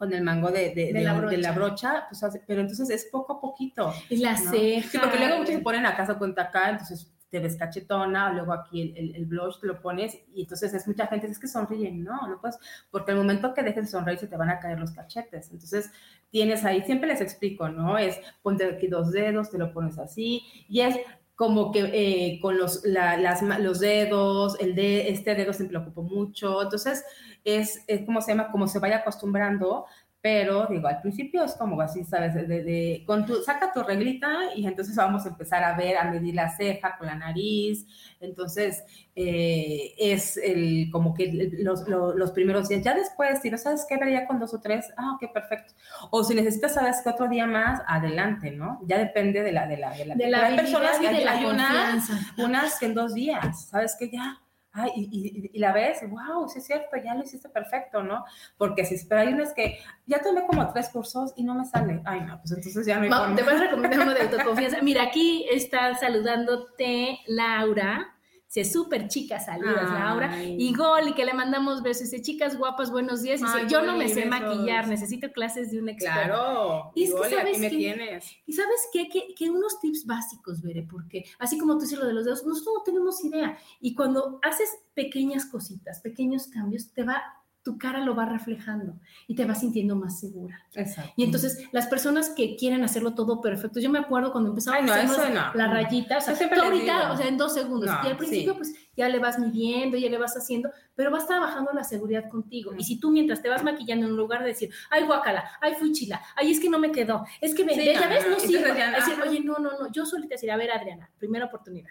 [0.00, 2.06] Con el mango de, de, de, la, brocha.
[2.08, 3.92] pues, pero entonces es poco a poquito.
[4.08, 4.88] Y la ceja.
[4.88, 8.54] Sí, porque luego muchos se ponen a casa cuenta acá, entonces te ves cachetona, luego
[8.54, 12.02] aquí el, el, blush te lo pones y entonces es mucha gente, es que sonríen,
[12.02, 12.58] no, no puedes,
[12.90, 15.92] porque el momento que dejes de sonreír se te van a caer los cachetes, entonces
[16.30, 17.98] tienes ahí, siempre les explico, ¿no?
[17.98, 20.96] Es ponte aquí dos dedos, te lo pones así y es
[21.40, 26.02] como que eh, con los, las, los dedos, el de, este dedo siempre lo ocupo
[26.02, 27.02] mucho, entonces
[27.44, 29.86] es, es como se llama, como se vaya acostumbrando,
[30.22, 32.34] pero digo, al principio es como así, ¿sabes?
[32.34, 36.34] De, con tu, saca tu reglita y entonces vamos a empezar a ver, a medir
[36.34, 37.86] la ceja con la nariz.
[38.20, 38.84] Entonces,
[39.16, 42.82] eh, es el, como que los, los, primeros días.
[42.82, 45.72] Ya después, si no sabes qué, ver ya con dos o tres, ah, ok, perfecto.
[46.10, 48.78] O si necesitas, sabes que otro día más, adelante, ¿no?
[48.86, 49.66] Ya depende de la...
[49.66, 52.94] De la, de la, de la hay personas que de hay unas, unas que en
[52.94, 53.96] dos días, ¿sabes?
[53.98, 54.38] Que ya
[54.72, 58.24] ay, y, y, la ves, wow, sí es cierto, ya lo hiciste perfecto, ¿no?
[58.56, 62.00] Porque si, pero hay unas que ya tomé como tres cursos y no me sale.
[62.04, 64.80] Ay, no, pues entonces ya me Te voy a recomendar uno de autoconfianza.
[64.82, 68.14] Mira, aquí está saludándote Laura.
[68.52, 70.42] Dice, súper chica, saludas, Laura.
[70.42, 72.10] Y Gol, y que le mandamos besos.
[72.10, 73.40] Dice, chicas guapas, buenos días.
[73.40, 76.24] Dice, yo no me sé maquillar, necesito clases de un experto.
[76.24, 76.92] Claro.
[76.96, 78.24] Y es que, ¿sabes me tienes.
[78.46, 79.08] Y ¿sabes qué?
[79.08, 82.44] Que, que, unos tips básicos, Veré, porque así como tú dices lo de los dedos,
[82.44, 83.56] nosotros no tenemos idea.
[83.80, 87.22] Y cuando haces pequeñas cositas, pequeños cambios, te va
[87.62, 90.64] tu cara lo va reflejando y te vas sintiendo más segura.
[90.74, 91.12] Exacto.
[91.16, 94.84] Y entonces las personas que quieren hacerlo todo perfecto, yo me acuerdo cuando empezaba Ay,
[94.86, 95.52] no, a eso no.
[95.54, 98.52] la rayita, o sea, tú ahorita, o sea, en dos segundos, No, y al principio
[98.52, 98.58] sí.
[98.58, 102.72] pues ya le vas midiendo, ya le vas haciendo, pero vas trabajando la seguridad contigo.
[102.72, 102.80] Mm.
[102.80, 106.20] Y si tú mientras te vas maquillando en lugar de decir, ay guacala, ay fuchila,
[106.36, 108.72] ay es que no me quedó, es que me, Sí, ya no, ves, no, sirve.
[108.72, 111.90] decir, oye, no, no, no, yo solita decir, a ver Adriana, primera oportunidad.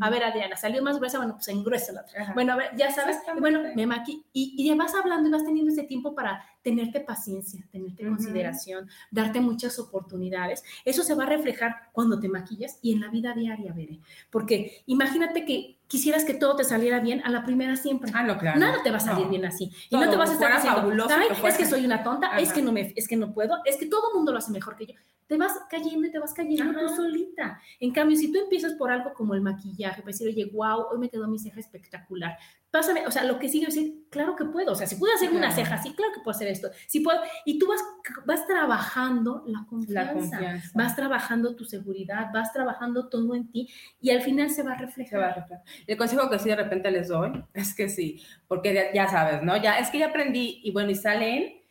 [0.00, 2.32] A ver, Adriana, salió más gruesa, bueno, pues engruesa la otra.
[2.34, 5.72] Bueno, a ver, ya sabes, bueno, me maqui y, y vas hablando y vas teniendo
[5.72, 10.64] ese tiempo para tenerte paciencia, tenerte consideración, darte muchas oportunidades.
[10.84, 14.00] Eso se va a reflejar cuando te maquillas y en la vida diaria, Bere.
[14.30, 18.10] Porque imagínate que quisieras que todo te saliera bien a la primera siempre.
[18.14, 18.58] Ah, no, claro.
[18.58, 19.30] Nada te va a salir No.
[19.30, 19.70] bien así.
[19.86, 21.56] Y Todo, no te vas a estar diciendo, fabuloso "Ay, que es fuera".
[21.58, 24.08] que soy una tonta, es que, no me, es que no puedo, es que todo
[24.10, 24.94] el mundo lo hace mejor que yo.
[25.26, 26.96] Te vas cayendo y te vas cayendo tú Ajá.
[26.96, 27.60] solita.
[27.80, 30.98] En cambio, si tú empiezas por algo como el maquillaje, para decir, oye, wow, hoy
[30.98, 32.36] me quedó mi ceja espectacular.
[32.74, 34.72] Pásame, o sea, lo que sigue es decir, claro que puedo.
[34.72, 35.54] O sea, si puedo hacer una Claro.
[35.54, 36.68] ceja así, claro que puedo hacer esto.
[36.88, 37.80] Si puedo, y tú vas,
[38.26, 40.70] vas trabajando la confianza, La confianza.
[40.74, 43.68] vas trabajando tu seguridad, vas trabajando todo en ti
[44.00, 45.20] y al final se va a Se reflejar.
[45.20, 45.64] va a reflejar.
[45.86, 49.42] El consejo que sí de repente les doy es que sí, porque ya, ya sabes,
[49.44, 49.56] ¿no?
[49.56, 51.62] Ya es que ya aprendí y bueno, y salen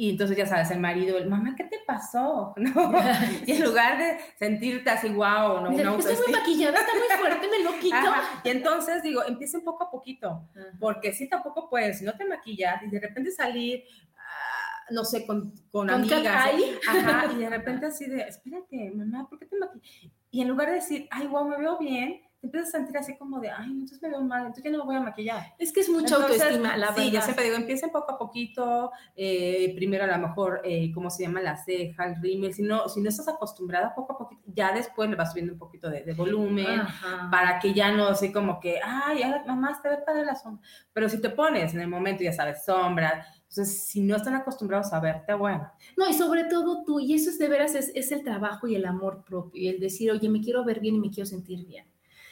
[0.00, 2.54] y entonces ya sabes, el marido, el mamá, ¿qué te pasó?
[2.56, 2.92] ¿No?
[3.46, 5.70] Y en lugar de sentirte así, wow, ¿no?
[5.70, 7.96] Una Estoy muy maquillada, está muy fuerte, me lo quito.
[7.96, 8.40] Ajá.
[8.44, 12.80] Y entonces digo, empiecen poco a poquito, porque sí tampoco puedes, si no te maquillas
[12.84, 13.82] y de repente salir,
[14.16, 16.48] ah, no sé, con, con, Con amigas,
[16.88, 20.12] ajá, y de repente así de, espérate, mamá, ¿por qué te maquillas?
[20.30, 23.40] Y en lugar de decir, ay, wow, me veo bien, empiezas a sentir así como
[23.40, 25.42] de, ay, entonces me veo mal, entonces ya no me voy a maquillar.
[25.58, 27.24] Es que es mucha Entonces, autoestima, la sí, yo verdad.
[27.24, 31.40] siempre digo, empiecen poco a poquito, eh, primero a lo mejor, eh, ¿cómo se llama?
[31.40, 35.10] La ceja, el rímel, si no, si no estás acostumbrada, poco a poquito, ya después
[35.10, 37.28] le vas subiendo un poquito de, de volumen, Ajá.
[37.30, 40.62] para que ya no así como que, ay, ahora, mamá, te ve padre la sombra.
[40.92, 44.92] Pero si te pones en el momento, ya sabes, sombra, entonces si no están acostumbrados
[44.92, 48.12] a verte, bueno, No, y sobre todo tú, y eso es de veras, es, es
[48.12, 51.00] el trabajo y el amor propio, y el decir, oye, me quiero ver bien y
[51.00, 51.86] me quiero sentir bien.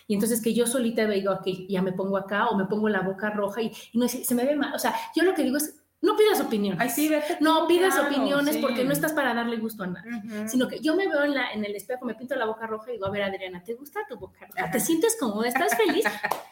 [0.06, 3.02] Y entonces que yo solita digo, que ya me pongo acá o me pongo la
[3.02, 4.74] boca roja y, y no se me ve mal.
[4.74, 6.80] O sea, yo lo que digo es, no pidas opiniones.
[6.80, 7.38] ay, sí, vete.
[7.40, 8.60] no pidas claro, opiniones sí.
[8.60, 10.10] porque no estás para darle gusto a nadie.
[10.14, 10.48] Ujú.
[10.48, 12.90] Sino que yo me veo en, la, en el espejo, me pinto la boca roja
[12.90, 14.70] y digo, a ver, Adriana, ¿te gusta tu boca roja?
[14.70, 15.48] ¿Te sientes cómoda?
[15.48, 16.04] ¿Estás feliz?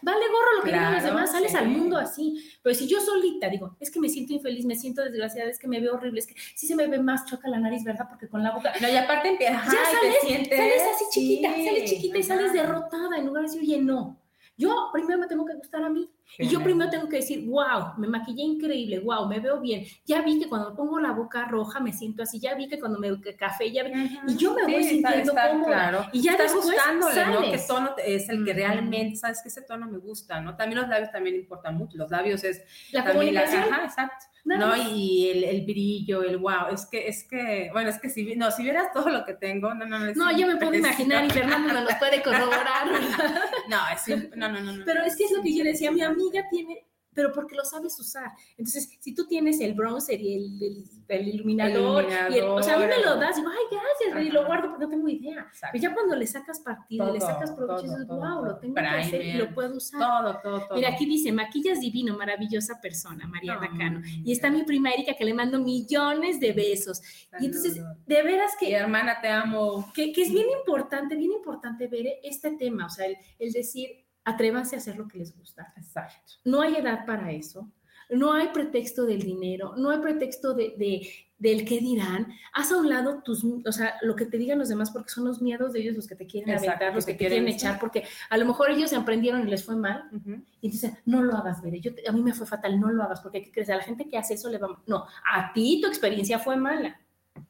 [0.02, 1.56] Vale gorro lo que digan los Claro, demás, sales sí.
[1.58, 2.42] al mundo así.
[2.62, 5.68] Pero si yo solita digo, es que me siento infeliz, me siento desgraciada, es que
[5.68, 8.06] me veo horrible, es que sí se me ve más choca la nariz, ¿verdad?
[8.08, 8.72] Porque con la boca...
[8.80, 10.58] No, y aparte empiezas, Ya sales, te sientes.
[10.58, 14.18] Sales así chiquita, sales chiquita y sales derrotada en lugar de decir, oye, no.
[14.56, 16.08] Yo primero me tengo que gustar a mí.
[16.36, 16.62] Y yo Genial.
[16.64, 19.84] primero tengo que decir, wow, me maquillé increíble, wow, me veo bien.
[20.04, 22.80] Ya vi que cuando me pongo la boca roja me siento así, ya vi que
[22.80, 23.90] cuando me café, ya vi.
[23.92, 24.14] Ujú.
[24.28, 25.66] Y yo me voy Sí, está- sintiendo está cómoda.
[25.68, 26.06] claro.
[26.12, 27.40] Y ya Estás buscándole, ¿no?
[27.42, 27.66] ¿Qué sales.
[27.68, 30.56] tono es el que realmente, sabes que ese tono me gusta, ¿no?
[30.56, 31.96] También los labios también importan mucho.
[31.98, 33.72] Los labios es La también la comunicación.
[33.74, 34.26] ajá, exacto.
[34.44, 34.76] ¿No?
[34.76, 38.50] Y el, el brillo, el wow, es que, es que, bueno, es que si, no,
[38.50, 40.12] si vieras todo lo que tengo, no, no, no.
[40.14, 42.88] No, yo me puedo imaginar y Fernando me los puede corroborar.
[43.68, 44.84] No, es, no, no, no, no.
[44.84, 46.84] Pero es que es lo que yo decía, mi amiga tiene,
[47.14, 48.32] pero porque lo sabes usar.
[48.58, 52.74] Entonces, si tú tienes el bronzer y el, el, el iluminador, y el- o sea,
[52.74, 54.48] a mí me lo das, digo, ay, gracias, y lo Ajá.
[54.48, 55.40] guardo porque no tengo idea.
[55.48, 55.68] Exacto.
[55.72, 58.80] Pero ya cuando le sacas partido, le Todo, sacas provecho, dices, wow, lo tengo que
[58.80, 60.00] hacer y lo puedo usar.
[60.00, 60.76] Todo, todo, todo.
[60.76, 64.00] Mira, aquí dice, maquillas divino, maravillosa persona, Mariana Cano.
[64.24, 67.00] Y está mi prima Erika que le mando millones de besos.
[67.40, 67.74] Y entonces,
[68.06, 69.90] de veras Y que, hermana, te amo.
[69.94, 74.03] que, que es bien importante, bien importante ver este tema, o sea, el, el decir,
[74.24, 75.72] atrévanse a hacer lo que les gusta.
[75.76, 76.32] Exacto.
[76.44, 77.70] No hay edad para eso.
[78.10, 81.08] No hay pretexto del dinero, no hay pretexto de, de-
[81.38, 82.28] del qué dirán.
[82.52, 85.24] Haz a un lado tus, o sea, lo que te digan los demás, porque son
[85.24, 87.38] los miedos de ellos los que te quieren Exacto, aventar, los que que te quieren
[87.44, 90.42] quieren echar, porque a lo mejor ellos se emprendieron y les fue mal, Ujú.
[90.60, 91.80] y entonces, no lo hagas, Bere.
[91.80, 93.70] Yo a mí me fue fatal, no lo hagas, porque ¿qué crees?
[93.70, 94.68] A la gente que hace eso le va.
[94.86, 97.00] No, a ti tu experiencia fue mala.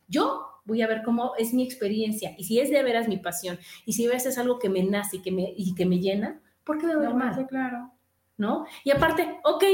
[0.09, 3.59] Yo voy a ver cómo es mi experiencia, y si es de veras mi pasión,
[3.85, 6.41] y si ves es algo que me nace y que me, y que me llena,
[6.65, 7.47] ¿por qué me voy a ver No, mal?
[7.47, 7.91] claro.
[8.37, 8.67] ¿no?
[8.83, 9.65] Y aparte, ok,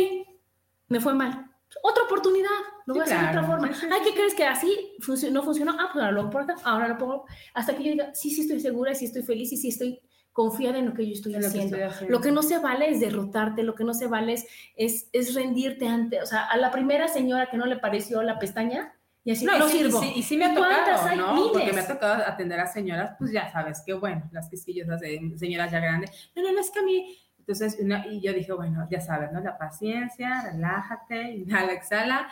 [0.89, 1.47] me fue mal.
[1.83, 2.49] Otra oportunidad,
[2.87, 3.69] lo voy Sí, a hacer de otra forma.
[3.69, 4.01] Sí, sí, Ay.
[4.05, 4.93] ¿qué crees que así
[5.31, 5.73] no funcionó?
[5.79, 7.25] Ah, pues ahora lo pongo, acá, ahora lo pongo,
[7.55, 10.01] hasta que yo diga, sí, sí estoy segura, sí estoy feliz y sí estoy
[10.33, 11.77] confiada en lo que yo estoy Es lo que haciendo.
[11.77, 12.17] estoy haciendo.
[12.17, 15.35] Lo que no se vale es derrotarte, lo que no se vale es, es, es
[15.35, 18.93] rendirte ante, o sea, a la primera señora que no le pareció la pestaña
[19.25, 20.03] y así, no, sí, sirvo.
[20.03, 21.17] Y y sí me ha ¿Cuántas tocado, hay?
[21.19, 21.35] ¿no?
[21.53, 21.75] Porque Miles.
[21.75, 25.01] me ha tocado atender a señoras, pues ya sabes, que bueno, las quisquillosas
[25.37, 26.31] señoras ya grandes.
[26.35, 27.17] No, no, no, es que a mí...
[27.39, 29.41] Entonces, una- y yo dije, bueno, ya sabes, ¿no?
[29.41, 32.29] La paciencia, relájate, inhala, exhala.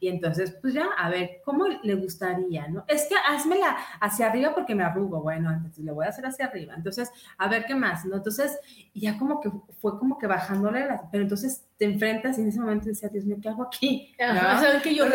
[0.00, 2.84] Y entonces, pues ya, a ver, ¿cómo le gustaría, no?
[2.88, 5.20] Es que házmela hacia arriba porque me arrugo.
[5.22, 6.74] Bueno, entonces le voy a hacer hacia arriba.
[6.74, 8.16] Entonces, a ver qué más, ¿no?
[8.16, 8.58] Entonces,
[8.94, 11.02] ya como que fue como que bajándole las...
[11.12, 14.14] Pero entonces te enfrentas y en ese momento decía, Dios mío, ¿qué hago aquí?
[14.18, 14.82] ¿no?
[14.82, 15.06] que yo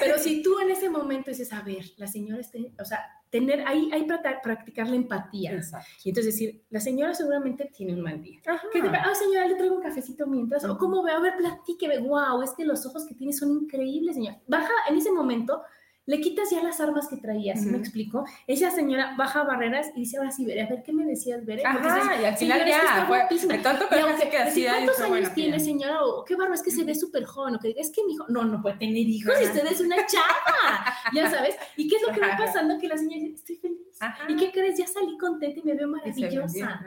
[0.00, 3.66] Pero si tú en ese momento dices, a ver, la señora está, o sea, tener
[3.66, 5.52] ahí, hay para practicar la empatía.
[5.52, 5.86] Exacto.
[6.04, 8.40] Y entonces decir, la señora seguramente tiene un mal día.
[8.72, 10.64] ¿Qué te Ah, señora, le traigo un cafecito mientras.
[10.64, 11.98] O cómo ve, a ver, platíqueme.
[11.98, 14.38] Wow, es que los ojos que tiene son increíbles, señora.
[14.46, 15.62] Baja en ese momento
[16.08, 18.24] le quitas ya las armas que traías, ¿me explico?
[18.46, 21.62] Esa señora baja barreras y dice, ahora sí, Veré, a ver, ¿qué me decías, Veré?
[21.66, 25.60] Ajá, y al final ya, es que tanto que aunque, que hacía, ¿cuántos años tiene,
[25.60, 26.02] señora?
[26.02, 28.14] O qué barba, es que se ve súper joven, o que diga, es que mi
[28.14, 30.82] hijo, no, no puede tener hijos, usted es una chava,
[31.14, 32.78] ya sabes, ¿y qué es lo que va pasando?
[32.78, 33.87] Que la señora dice, estoy feliz,
[34.28, 34.78] ¿y qué crees?
[34.78, 36.80] Ya salí contenta y me veo maravillosa,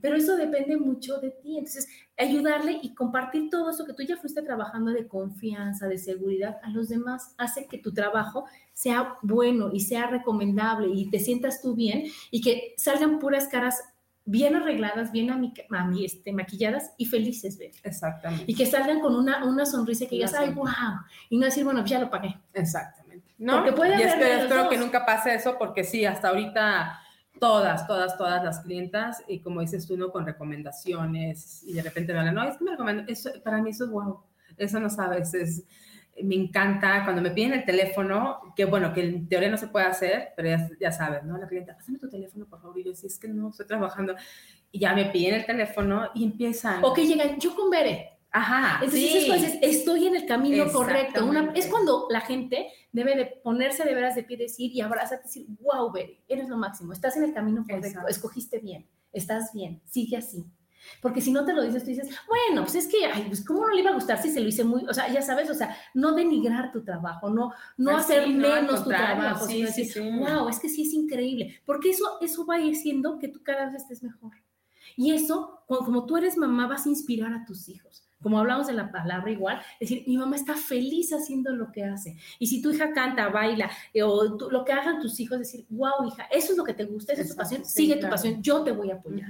[0.00, 1.88] pero eso depende mucho de ti, entonces,
[2.18, 6.70] ayudarle y compartir todo eso que tú ya fuiste trabajando de confianza, de seguridad a
[6.70, 11.74] los demás, hace que tu trabajo sea bueno y sea recomendable y te sientas tú
[11.74, 13.82] bien y que salgan puras caras
[14.26, 17.70] bien arregladas, bien a mi, este, maquilladas y felices, ver.
[17.84, 18.44] Exactamente.
[18.48, 20.66] Y que salgan con una, una sonrisa que digas, ay, wow,
[21.30, 22.36] y no decir, bueno, ya lo pagué.
[22.52, 23.05] Exactamente.
[23.38, 27.00] No, porque puede y espero, que nunca pase eso, porque sí, hasta ahorita
[27.38, 30.10] todas, todas, todas las clientas, y como dices tú, ¿no?
[30.10, 33.70] Con recomendaciones, y de repente me hablan, no, es que me recomiendo, eso, para mí
[33.70, 34.22] eso es wow,
[34.56, 35.64] eso no sabes, es
[36.22, 39.86] me encanta cuando me piden el teléfono, que bueno, que en teoría no se puede
[39.86, 41.36] hacer, pero ya, ya sabes, ¿no?
[41.36, 42.78] La clienta, pásame tu teléfono, por favor.
[42.78, 44.14] Y yo, si es que no, estoy trabajando.
[44.72, 46.82] Y ya me piden el teléfono y empiezan.
[46.84, 48.15] O que llegan, yo con Bere.
[48.36, 48.80] Ajá.
[48.82, 49.58] Entonces, sí.
[49.62, 51.24] estoy en el camino correcto.
[51.24, 55.24] Una, es cuando la gente debe de ponerse de veras de pie, decir y abrazarte,
[55.24, 59.80] decir, wow, Bere, eres lo máximo, estás en el camino correcto, escogiste bien, estás bien,
[59.86, 60.44] sigue así.
[61.00, 63.62] Porque si no te lo dices, tú dices, bueno, pues es que, ay, pues cómo
[63.62, 65.54] no le iba a gustar si se lo hice muy, o sea, ya sabes, o
[65.54, 70.46] sea, no denigrar tu trabajo, no, no pues hacer menos tu trabajo, sino decir, wow,
[70.50, 74.02] es que sí es increíble, porque eso, eso va siendo que tú cada vez estés
[74.02, 74.32] mejor.
[74.94, 78.05] Y eso, como tú eres mamá, vas a inspirar a tus hijos.
[78.22, 82.16] Como hablamos de la palabra igual, decir, mi mamá está feliz haciendo lo que hace.
[82.38, 86.06] Y si tu hija canta, baila, eh, o lo que hagan tus hijos, decir, wow,
[86.06, 88.62] hija, eso es lo que te gusta, esa es tu pasión, sigue tu pasión, yo
[88.62, 89.28] te voy a apoyar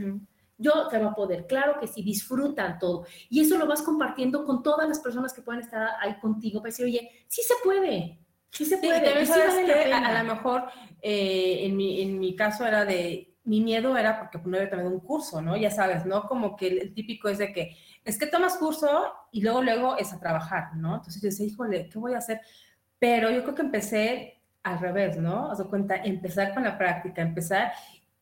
[0.59, 1.47] yo te voy a poder.
[1.47, 3.07] Claro que sí, disfrutan todo.
[3.29, 6.71] Y eso lo vas compartiendo con todas las personas que puedan estar ahí contigo para
[6.71, 8.19] decir, oye, sí se puede.
[8.51, 9.27] Sí se puede.
[9.27, 10.65] Sí, a, lo mejor
[11.03, 14.91] eh, en, mi, en mi caso era de, mi miedo era porque no había tomado
[14.91, 15.57] un curso, ¿no?
[15.57, 16.25] Ya sabes, ¿no?
[16.27, 17.77] Como que el, típico es de que,
[18.07, 18.89] es que tomas curso
[19.33, 20.95] y luego, luego es a trabajar, ¿no?
[20.95, 22.41] Entonces yo decía, híjole, ¿qué voy a hacer?
[22.99, 25.55] Pero yo creo que empecé al revés, ¿no?
[25.55, 27.73] Doy cuenta, empezar con la práctica, empezar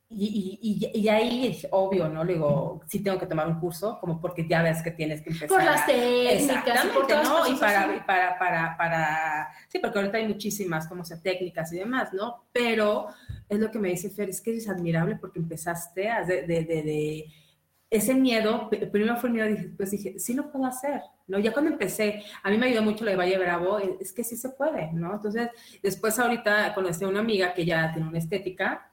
[0.08, 2.24] y, y, y, ahí es obvio, ¿no?
[2.24, 5.30] Le digo, sí tengo que tomar un curso, como porque ya ves que tienes que
[5.30, 5.48] empezar.
[5.48, 7.46] Por las técnicas, por ¿no?
[7.46, 12.12] Y para, para, para, para, sí, porque ahorita hay muchísimas, como sea, técnicas y demás,
[12.12, 12.44] ¿no?
[12.52, 13.08] Pero
[13.48, 16.64] es lo que me dice Fer, es que es admirable porque empezaste a de, de,
[16.64, 17.26] de,
[17.90, 21.38] ese miedo, primero fue el miedo, después dije, sí lo puedo hacer, ¿no?
[21.38, 24.36] Ya cuando empecé, a mí me ayudó mucho lo de Valle Bravo, es que sí
[24.36, 25.14] se puede, ¿no?
[25.14, 25.48] Entonces,
[25.82, 28.90] después ahorita conocí a una amiga que ya tiene una estética,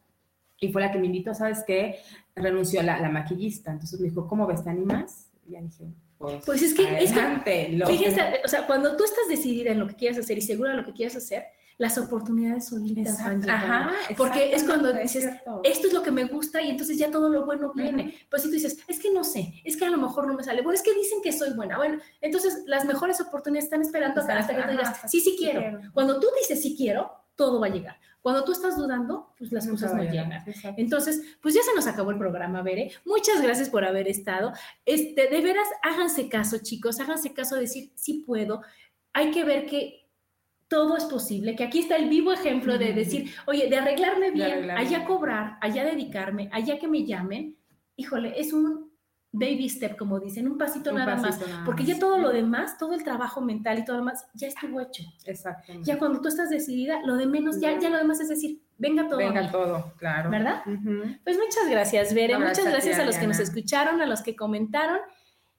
[0.61, 1.97] y fue la que me invitó, ¿sabes qué?
[2.35, 3.71] Renunció la, la maquillista.
[3.71, 4.63] Entonces me dijo, ¿cómo ves?
[4.63, 5.31] ¿Te animas?
[5.47, 5.85] Y ya dije,
[6.19, 9.87] pues, pues es que, es que fíjense, o sea, cuando tú estás decidida en lo
[9.87, 11.45] que quieres hacer y segura de lo que quieres hacer,
[11.81, 15.27] las oportunidades solitas van Ajá, Porque es cuando dices,
[15.63, 18.19] esto es lo que me gusta y entonces ya todo lo bueno viene.
[18.29, 20.43] Pues si tú dices, es que no sé, es que a lo mejor no me
[20.43, 20.61] sale.
[20.61, 21.77] Bueno, es que dicen que soy buena.
[21.77, 25.79] Bueno, entonces las mejores oportunidades están esperando hasta que tú digas, sí, sí quiero.
[25.91, 27.95] Cuando tú dices sí quiero, todo va a llegar.
[28.21, 30.31] Cuando tú estás dudando, pues las cosas no llegan.
[30.77, 32.91] Entonces, pues ya se nos acabó el programa, Bere.
[33.05, 34.53] Muchas gracias por haber estado.
[34.85, 38.61] Este, de veras, háganse caso, chicos, háganse caso de decir, sí puedo.
[39.13, 40.00] Hay que ver que
[40.71, 44.71] todo es posible, que aquí está el vivo ejemplo de decir, oye, de arreglarme bien,
[44.71, 47.57] allá cobrar, allá dedicarme, allá que me llamen,
[47.97, 48.89] híjole, es un
[49.33, 53.03] baby step, como dicen, un pasito nada más, porque ya todo lo demás, todo el
[53.03, 55.03] trabajo mental y todo lo demás, ya estuvo hecho.
[55.25, 55.85] Exactamente.
[55.85, 59.09] Ya cuando tú estás decidida, lo de menos, ya, ya lo demás es decir, venga
[59.09, 59.17] todo.
[59.17, 60.29] Venga todo, claro.
[60.29, 60.63] ¿Verdad?
[61.25, 64.99] Pues muchas gracias, Bere, muchas gracias a, los que nos escucharon, a los que comentaron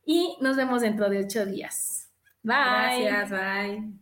[0.06, 2.10] y nos vemos dentro de ocho días.
[2.42, 3.04] Bye.
[3.04, 4.01] Gracias, bye.